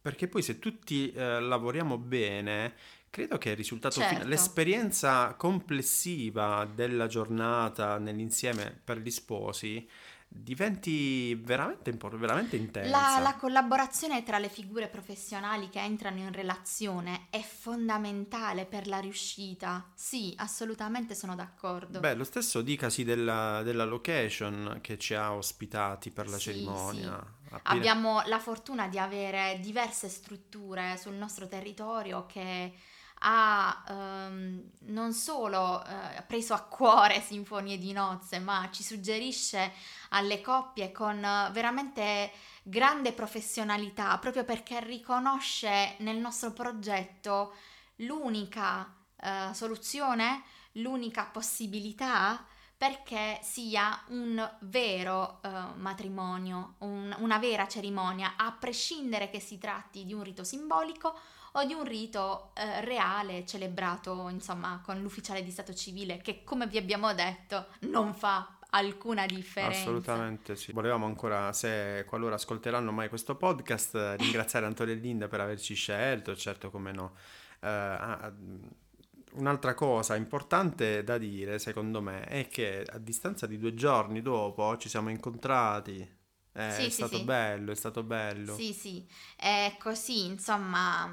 perché 0.00 0.28
poi 0.28 0.40
se 0.40 0.58
tutti 0.58 1.12
eh, 1.12 1.40
lavoriamo 1.40 1.98
bene 1.98 2.74
Credo 3.10 3.38
che 3.38 3.50
il 3.50 3.56
risultato 3.56 3.96
certo. 3.96 4.14
finale, 4.14 4.28
l'esperienza 4.30 5.34
complessiva 5.34 6.64
della 6.72 7.08
giornata 7.08 7.98
nell'insieme 7.98 8.80
per 8.84 8.98
gli 8.98 9.10
sposi 9.10 9.88
diventi 10.32 11.34
veramente, 11.34 11.90
veramente 11.90 12.54
intensa. 12.54 12.88
La, 12.88 13.18
la, 13.18 13.34
collaborazione 13.34 14.22
tra 14.22 14.38
le 14.38 14.48
figure 14.48 14.86
professionali 14.86 15.68
che 15.68 15.80
entrano 15.80 16.18
in 16.18 16.32
relazione 16.32 17.26
è 17.30 17.40
fondamentale 17.40 18.64
per 18.64 18.86
la 18.86 19.00
riuscita. 19.00 19.90
Sì, 19.92 20.32
assolutamente 20.36 21.16
sono 21.16 21.34
d'accordo. 21.34 21.98
Beh, 21.98 22.14
lo 22.14 22.22
stesso 22.22 22.62
dicasi 22.62 23.02
della, 23.02 23.62
della 23.64 23.84
location 23.84 24.78
che 24.80 24.98
ci 24.98 25.14
ha 25.14 25.34
ospitati 25.34 26.10
per 26.10 26.28
la 26.28 26.36
sì, 26.36 26.42
cerimonia. 26.42 27.18
Sì. 27.18 27.54
Appena... 27.54 27.74
Abbiamo 27.74 28.22
la 28.26 28.38
fortuna 28.38 28.86
di 28.86 29.00
avere 29.00 29.58
diverse 29.60 30.08
strutture 30.08 30.96
sul 30.96 31.14
nostro 31.14 31.48
territorio 31.48 32.26
che 32.26 32.72
ha 33.22 33.84
um, 33.88 34.62
non 34.86 35.12
solo 35.12 35.82
uh, 35.84 36.24
preso 36.26 36.54
a 36.54 36.62
cuore 36.62 37.20
Sinfonie 37.20 37.78
di 37.78 37.92
nozze, 37.92 38.38
ma 38.38 38.68
ci 38.70 38.82
suggerisce 38.82 39.72
alle 40.10 40.40
coppie 40.40 40.92
con 40.92 41.20
veramente 41.52 42.30
grande 42.62 43.12
professionalità, 43.12 44.16
proprio 44.18 44.44
perché 44.44 44.80
riconosce 44.80 45.96
nel 45.98 46.16
nostro 46.16 46.52
progetto 46.52 47.54
l'unica 47.96 48.94
uh, 49.16 49.52
soluzione, 49.52 50.42
l'unica 50.72 51.24
possibilità 51.24 52.44
perché 52.80 53.38
sia 53.42 54.02
un 54.06 54.50
vero 54.60 55.40
uh, 55.42 55.78
matrimonio, 55.78 56.76
un, 56.78 57.14
una 57.18 57.38
vera 57.38 57.68
cerimonia, 57.68 58.36
a 58.36 58.52
prescindere 58.52 59.28
che 59.28 59.38
si 59.38 59.58
tratti 59.58 60.06
di 60.06 60.14
un 60.14 60.22
rito 60.22 60.44
simbolico 60.44 61.14
o 61.52 61.64
di 61.64 61.72
un 61.72 61.84
rito 61.84 62.52
eh, 62.54 62.80
reale 62.84 63.44
celebrato 63.46 64.28
insomma 64.28 64.80
con 64.84 65.00
l'ufficiale 65.00 65.42
di 65.42 65.50
stato 65.50 65.74
civile 65.74 66.18
che 66.18 66.44
come 66.44 66.66
vi 66.66 66.78
abbiamo 66.78 67.12
detto 67.14 67.66
non 67.80 68.14
fa 68.14 68.56
alcuna 68.70 69.26
differenza. 69.26 69.80
Assolutamente 69.80 70.56
sì. 70.56 70.72
Volevamo 70.72 71.06
ancora, 71.06 71.52
se 71.52 72.04
qualora 72.06 72.36
ascolteranno 72.36 72.92
mai 72.92 73.08
questo 73.08 73.34
podcast, 73.36 74.14
ringraziare 74.18 74.66
Antonio 74.66 74.94
e 74.94 74.96
Linda 74.96 75.28
per 75.28 75.40
averci 75.40 75.74
scelto, 75.74 76.36
certo 76.36 76.70
come 76.70 76.92
no. 76.92 77.14
Uh, 77.60 78.32
un'altra 79.32 79.74
cosa 79.74 80.16
importante 80.16 81.04
da 81.04 81.18
dire, 81.18 81.58
secondo 81.58 82.00
me, 82.00 82.24
è 82.24 82.48
che 82.48 82.84
a 82.86 82.98
distanza 82.98 83.46
di 83.46 83.58
due 83.58 83.74
giorni 83.74 84.22
dopo 84.22 84.76
ci 84.76 84.88
siamo 84.88 85.10
incontrati 85.10 86.18
eh, 86.52 86.70
sì, 86.72 86.80
è 86.80 86.84
sì, 86.84 86.90
stato 86.90 87.18
sì. 87.18 87.24
bello, 87.24 87.72
è 87.72 87.74
stato 87.74 88.02
bello. 88.02 88.54
Sì, 88.56 88.72
sì, 88.72 89.06
è 89.36 89.76
così, 89.78 90.26
insomma, 90.26 91.10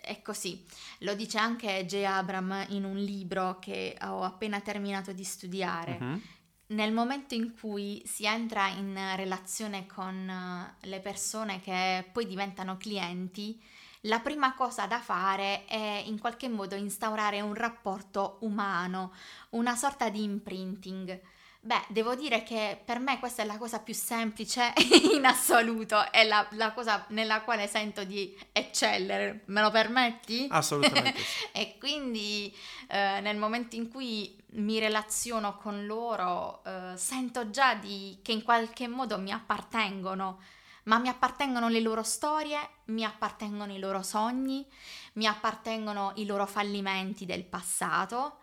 è 0.00 0.22
così. 0.22 0.64
Lo 1.00 1.14
dice 1.14 1.38
anche 1.38 1.84
J. 1.84 2.04
Abram 2.04 2.66
in 2.70 2.84
un 2.84 2.96
libro 2.96 3.58
che 3.58 3.96
ho 4.02 4.22
appena 4.22 4.60
terminato 4.60 5.12
di 5.12 5.24
studiare. 5.24 5.98
Uh-huh. 6.00 6.20
Nel 6.66 6.92
momento 6.92 7.34
in 7.34 7.52
cui 7.58 8.02
si 8.06 8.24
entra 8.24 8.68
in 8.68 8.98
relazione 9.16 9.86
con 9.86 10.28
eh, 10.28 10.86
le 10.86 11.00
persone 11.00 11.60
che 11.60 12.08
poi 12.10 12.26
diventano 12.26 12.78
clienti, 12.78 13.62
la 14.06 14.20
prima 14.20 14.54
cosa 14.54 14.86
da 14.86 14.98
fare 14.98 15.66
è 15.66 16.02
in 16.06 16.18
qualche 16.18 16.48
modo 16.48 16.74
instaurare 16.74 17.40
un 17.42 17.54
rapporto 17.54 18.38
umano, 18.40 19.12
una 19.50 19.76
sorta 19.76 20.08
di 20.08 20.22
imprinting 20.22 21.20
Beh, 21.66 21.86
devo 21.88 22.14
dire 22.14 22.42
che 22.42 22.78
per 22.84 22.98
me 22.98 23.18
questa 23.18 23.42
è 23.42 23.46
la 23.46 23.56
cosa 23.56 23.78
più 23.78 23.94
semplice 23.94 24.74
in 25.16 25.24
assoluto, 25.24 26.12
è 26.12 26.22
la, 26.24 26.46
la 26.50 26.72
cosa 26.72 27.06
nella 27.08 27.40
quale 27.40 27.66
sento 27.66 28.04
di 28.04 28.38
eccellere, 28.52 29.44
me 29.46 29.62
lo 29.62 29.70
permetti? 29.70 30.46
Assolutamente. 30.50 31.18
e 31.52 31.78
quindi 31.78 32.54
eh, 32.88 33.20
nel 33.22 33.38
momento 33.38 33.76
in 33.76 33.88
cui 33.88 34.36
mi 34.56 34.78
relaziono 34.78 35.56
con 35.56 35.86
loro 35.86 36.62
eh, 36.66 36.98
sento 36.98 37.48
già 37.48 37.72
di, 37.72 38.18
che 38.20 38.32
in 38.32 38.42
qualche 38.42 38.86
modo 38.86 39.18
mi 39.18 39.32
appartengono, 39.32 40.42
ma 40.82 40.98
mi 40.98 41.08
appartengono 41.08 41.70
le 41.70 41.80
loro 41.80 42.02
storie, 42.02 42.58
mi 42.88 43.04
appartengono 43.04 43.72
i 43.72 43.78
loro 43.78 44.02
sogni, 44.02 44.66
mi 45.14 45.26
appartengono 45.26 46.12
i 46.16 46.26
loro 46.26 46.44
fallimenti 46.44 47.24
del 47.24 47.44
passato 47.44 48.40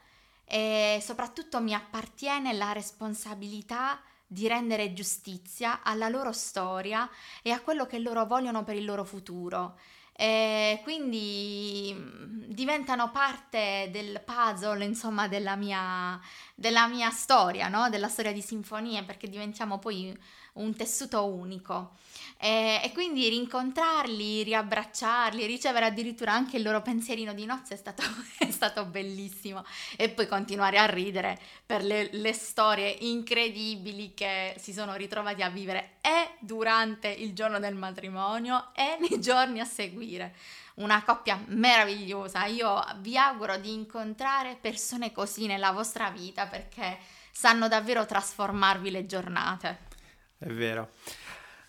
e 0.54 1.00
soprattutto 1.02 1.62
mi 1.62 1.74
appartiene 1.74 2.52
la 2.52 2.74
responsabilità 2.74 4.02
di 4.28 4.50
rendere 4.50 4.92
giustizia 4.92 5.82
alla 5.82 6.10
loro 6.10 6.34
storia 6.34 7.10
e 7.42 7.52
a 7.52 7.62
quello 7.62 7.86
che 7.86 8.00
loro 8.00 8.26
vogliono 8.26 8.66
per 8.66 8.76
il 8.76 8.84
loro 8.84 9.06
futuro. 9.06 9.80
E 10.12 10.82
quindi 10.84 11.96
mm, 11.98 12.44
diventano 12.48 13.12
parte 13.12 13.88
del 13.94 14.22
puzzle, 14.26 14.84
insomma, 14.84 15.30
della 15.30 15.56
mia, 15.56 16.20
della 16.54 16.86
mia 16.88 17.12
storia, 17.12 17.70
no? 17.70 17.90
della 17.90 18.10
storia 18.10 18.34
di 18.34 18.42
sinfonie, 18.42 19.06
perché 19.06 19.30
diventiamo 19.30 19.80
poi 19.80 20.14
un 20.54 20.76
tessuto 20.76 21.26
unico. 21.26 21.98
E, 22.38 22.82
e, 22.84 22.92
quindi 22.92 23.30
rincontrarli, 23.30 24.44
riabbracciarli, 24.44 25.46
ricevere 25.46 25.86
addirittura 25.86 26.34
anche 26.34 26.58
il 26.58 26.64
loro 26.64 26.82
pensierino 26.82 27.34
di 27.34 27.46
nozze 27.46 27.76
è 27.76 27.78
stato, 27.78 28.02
è 28.40 28.50
stato 28.50 28.86
bellissimo. 28.86 29.64
E 29.96 30.10
poi 30.10 30.28
continuare 30.28 30.78
a 30.78 30.86
ridere 30.86 31.40
per 31.66 31.84
le, 31.84 32.10
le 32.12 32.34
storie 32.34 32.90
incredibili 32.90 34.14
che 34.14 34.56
si 34.58 34.74
sono 34.74 34.96
ritrovati 34.96 35.44
a 35.44 35.50
vivere 35.50 35.98
e 36.02 36.32
durante 36.40 37.08
il 37.08 37.34
giorno 37.34 37.60
del 37.60 37.76
matrimonio 37.76 38.70
e 38.74 38.98
nei 39.00 39.22
giorni 39.22 39.60
a 39.60 39.66
seguire 39.66 40.36
una 40.76 41.04
coppia 41.04 41.42
meravigliosa. 41.48 42.46
Io 42.46 42.84
vi 42.98 43.18
auguro 43.18 43.58
di 43.58 43.72
incontrare 43.72 44.58
persone 44.60 45.12
così 45.12 45.46
nella 45.46 45.72
vostra 45.72 46.10
vita 46.10 46.48
perché 46.48 46.98
sanno 47.32 47.68
davvero 47.68 48.06
trasformarvi 48.06 48.92
le 48.92 49.06
giornate. 49.06 49.90
È 50.44 50.48
vero. 50.48 50.90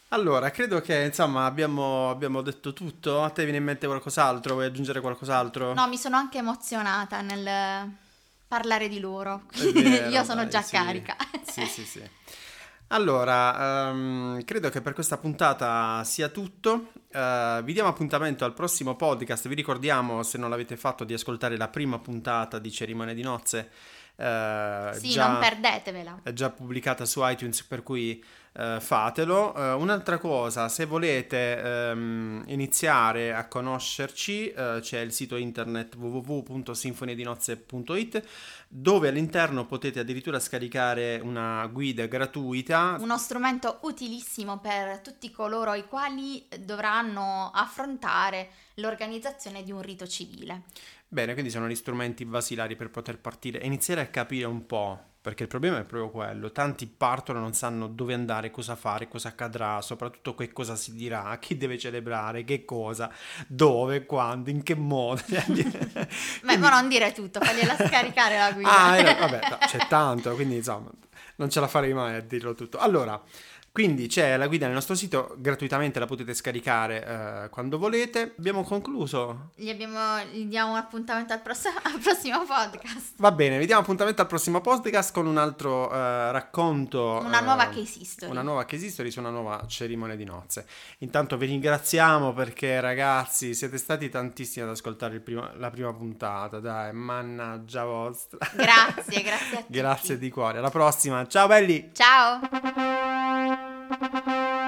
Allora, 0.09 0.51
credo 0.51 0.81
che 0.81 1.03
insomma 1.03 1.45
abbiamo, 1.45 2.09
abbiamo, 2.09 2.41
detto 2.41 2.73
tutto. 2.73 3.23
A 3.23 3.29
te 3.29 3.43
viene 3.43 3.59
in 3.59 3.65
mente 3.65 3.87
qualcos'altro? 3.87 4.55
Vuoi 4.55 4.65
aggiungere 4.65 5.03
qualcos'altro? 5.03 5.75
No, 5.75 5.87
mi 5.89 5.99
sono 5.99 6.17
anche 6.17 6.39
emozionata 6.39 7.21
nel 7.21 7.91
parlare 8.49 8.89
di 8.89 8.99
loro. 8.99 9.43
Vero, 9.73 10.09
Io 10.09 10.25
sono 10.25 10.41
dai, 10.41 10.51
già 10.51 10.63
sì. 10.63 10.75
carica. 10.75 11.17
Sì, 11.47 11.65
sì, 11.69 11.85
sì. 11.85 12.03
Allora, 12.89 13.91
um, 13.91 14.43
credo 14.45 14.71
che 14.71 14.81
per 14.81 14.95
questa 14.95 15.19
puntata 15.19 16.03
sia 16.05 16.29
tutto. 16.29 16.93
Uh, 17.13 17.63
vi 17.63 17.75
diamo 17.75 17.91
appuntamento 17.91 18.47
al 18.47 18.55
prossimo 18.55 18.97
podcast. 18.97 19.49
Vi 19.49 19.55
ricordiamo, 19.55 20.23
se 20.23 20.39
non 20.39 20.49
l'avete 20.49 20.79
fatto, 20.79 21.05
di 21.05 21.13
ascoltare 21.13 21.59
la 21.59 21.69
prima 21.69 21.99
puntata 21.99 22.59
di 22.59 22.73
Cerimonia 22.73 23.13
di 23.13 23.23
Nozze. 23.23 23.71
Uh, 24.17 24.93
sì, 24.93 25.11
già, 25.11 25.29
non 25.29 25.41
perdetevela. 25.41 26.21
È 26.23 26.33
già 26.33 26.49
pubblicata 26.51 27.05
su 27.05 27.21
iTunes, 27.23 27.63
per 27.65 27.83
cui 27.83 28.23
Uh, 28.55 28.79
fatelo. 28.81 29.55
Uh, 29.57 29.81
un'altra 29.81 30.19
cosa, 30.19 30.69
se 30.69 30.85
volete 30.85 31.91
um, 31.95 32.43
iniziare 32.49 33.33
a 33.33 33.49
conoscerci, 33.49 34.53
uh, 34.55 34.79
c'è 34.81 35.01
il 35.01 35.13
sito 35.13 35.37
internet 35.37 35.97
www.sinfoniedinozze.it 35.97 38.23
dove 38.69 39.09
all'interno 39.09 39.65
potete 39.65 40.01
addirittura 40.01 40.39
scaricare 40.39 41.19
una 41.23 41.67
guida 41.69 42.05
gratuita. 42.05 42.99
Uno 43.01 43.17
strumento 43.17 43.79
utilissimo 43.83 44.59
per 44.59 45.01
tutti 45.01 45.31
coloro 45.31 45.73
i 45.73 45.87
quali 45.87 46.47
dovranno 46.61 47.51
affrontare 47.55 48.51
l'organizzazione 48.75 49.63
di 49.63 49.73
un 49.73 49.81
rito 49.81 50.07
civile. 50.07 50.65
Bene, 51.09 51.33
quindi 51.33 51.51
sono 51.51 51.67
gli 51.69 51.75
strumenti 51.75 52.27
basilari 52.27 52.77
per 52.77 52.91
poter 52.91 53.19
partire 53.19 53.61
e 53.61 53.67
iniziare 53.67 54.03
a 54.03 54.07
capire 54.07 54.47
un 54.47 54.67
po' 54.67 55.12
perché 55.23 55.45
il 55.45 55.49
problema 55.49 55.79
è 55.79 55.85
proprio 55.85 56.11
quello, 56.11 56.51
tanti 56.51 56.89
partono 56.89 57.39
non 57.39 57.55
sanno 57.55 57.87
dove 57.87 58.13
andare, 58.13 58.51
cosa 58.51 58.75
fare, 58.75 59.07
cosa 59.07 59.29
accadrà, 59.29 59.81
soprattutto 59.81 60.35
che 60.35 60.53
cosa 60.53 60.75
si 60.75 60.95
dirà, 60.95 61.39
chi 61.41 61.57
deve 61.57 61.79
celebrare, 61.79 62.43
che 62.43 62.65
cosa, 62.65 63.09
dove, 63.47 64.05
quando, 64.05 64.51
in 64.51 64.65
che 64.65 64.75
modo. 64.75 65.23
quindi... 65.47 65.71
Ma 66.43 66.71
non 66.71 66.89
dire 66.89 67.13
tutto, 67.13 67.41
fagliela 67.41 67.77
scaricare 67.77 68.37
la 68.37 68.51
guida. 68.51 68.77
Ah, 68.77 68.97
eh, 68.97 69.15
vabbè, 69.15 69.41
c'è 69.65 69.87
tanto, 69.87 70.35
quindi 70.35 70.57
insomma, 70.57 70.91
non 71.37 71.49
ce 71.49 71.61
la 71.61 71.69
farei 71.69 71.95
mai 71.95 72.17
a 72.17 72.21
dirlo 72.21 72.55
tutto. 72.55 72.79
Allora, 72.79 73.23
Quindi 73.73 74.07
c'è 74.07 74.37
la 74.37 74.49
guida 74.49 74.67
nel 74.67 74.75
nostro 74.75 74.95
sito, 74.95 75.35
gratuitamente 75.39 75.99
la 75.99 76.05
potete 76.05 76.35
scaricare 76.35 77.07
eh, 77.45 77.49
quando 77.49 77.79
volete. 77.79 78.35
Abbiamo 78.37 78.65
concluso. 78.65 79.53
Gli, 79.55 79.71
abbiamo, 79.71 80.23
gli 80.31 80.45
diamo 80.45 80.73
un 80.73 80.77
appuntamento 80.77 81.33
al, 81.33 81.41
prossimo, 81.41 81.77
al 81.83 81.99
prossimo 81.99 82.45
podcast. 82.45 83.15
Va 83.17 83.33
bene, 83.33 83.59
vi 83.59 83.65
diamo 83.65 83.81
appuntamento 83.81 84.21
al 84.21 84.29
prossimo 84.29 84.61
podcast 84.61 85.15
con 85.15 85.27
un 85.27 85.39
altro 85.39 85.91
eh, 85.91 86.33
racconto. 86.33 87.23
Una 87.25 87.41
nuova 87.41 87.71
eh, 87.71 87.75
case 87.75 87.99
history. 88.01 88.31
Una 88.31 88.43
nuova 88.43 88.67
case 88.67 88.85
history 88.85 89.11
su 89.11 89.21
una 89.21 89.31
nuova 89.31 89.65
cerimonia 89.67 90.17
di 90.17 90.25
nozze. 90.25 90.67
Intanto 90.99 91.39
vi 91.39 91.47
ringraziamo 91.47 92.35
perché 92.35 92.79
ragazzi 92.79 93.55
siete 93.55 93.79
stati 93.79 94.11
tantissimi 94.11 94.67
ad 94.67 94.71
ascoltare 94.73 95.19
primo, 95.21 95.49
la 95.57 95.71
prima 95.71 95.95
puntata. 95.95 96.61
Dai, 96.61 96.93
mannaggia 96.93 97.85
vostra. 97.85 98.37
Grazie, 98.53 99.23
grazie 99.23 99.57
a 99.57 99.61
tutti. 99.65 99.73
grazie 99.73 100.19
di 100.19 100.29
cuore. 100.29 100.59
Alla 100.59 100.69
prossima. 100.69 101.27
Ciao 101.27 101.47
belli. 101.47 101.91
Ciao. 101.95 103.61
Música 104.01 104.62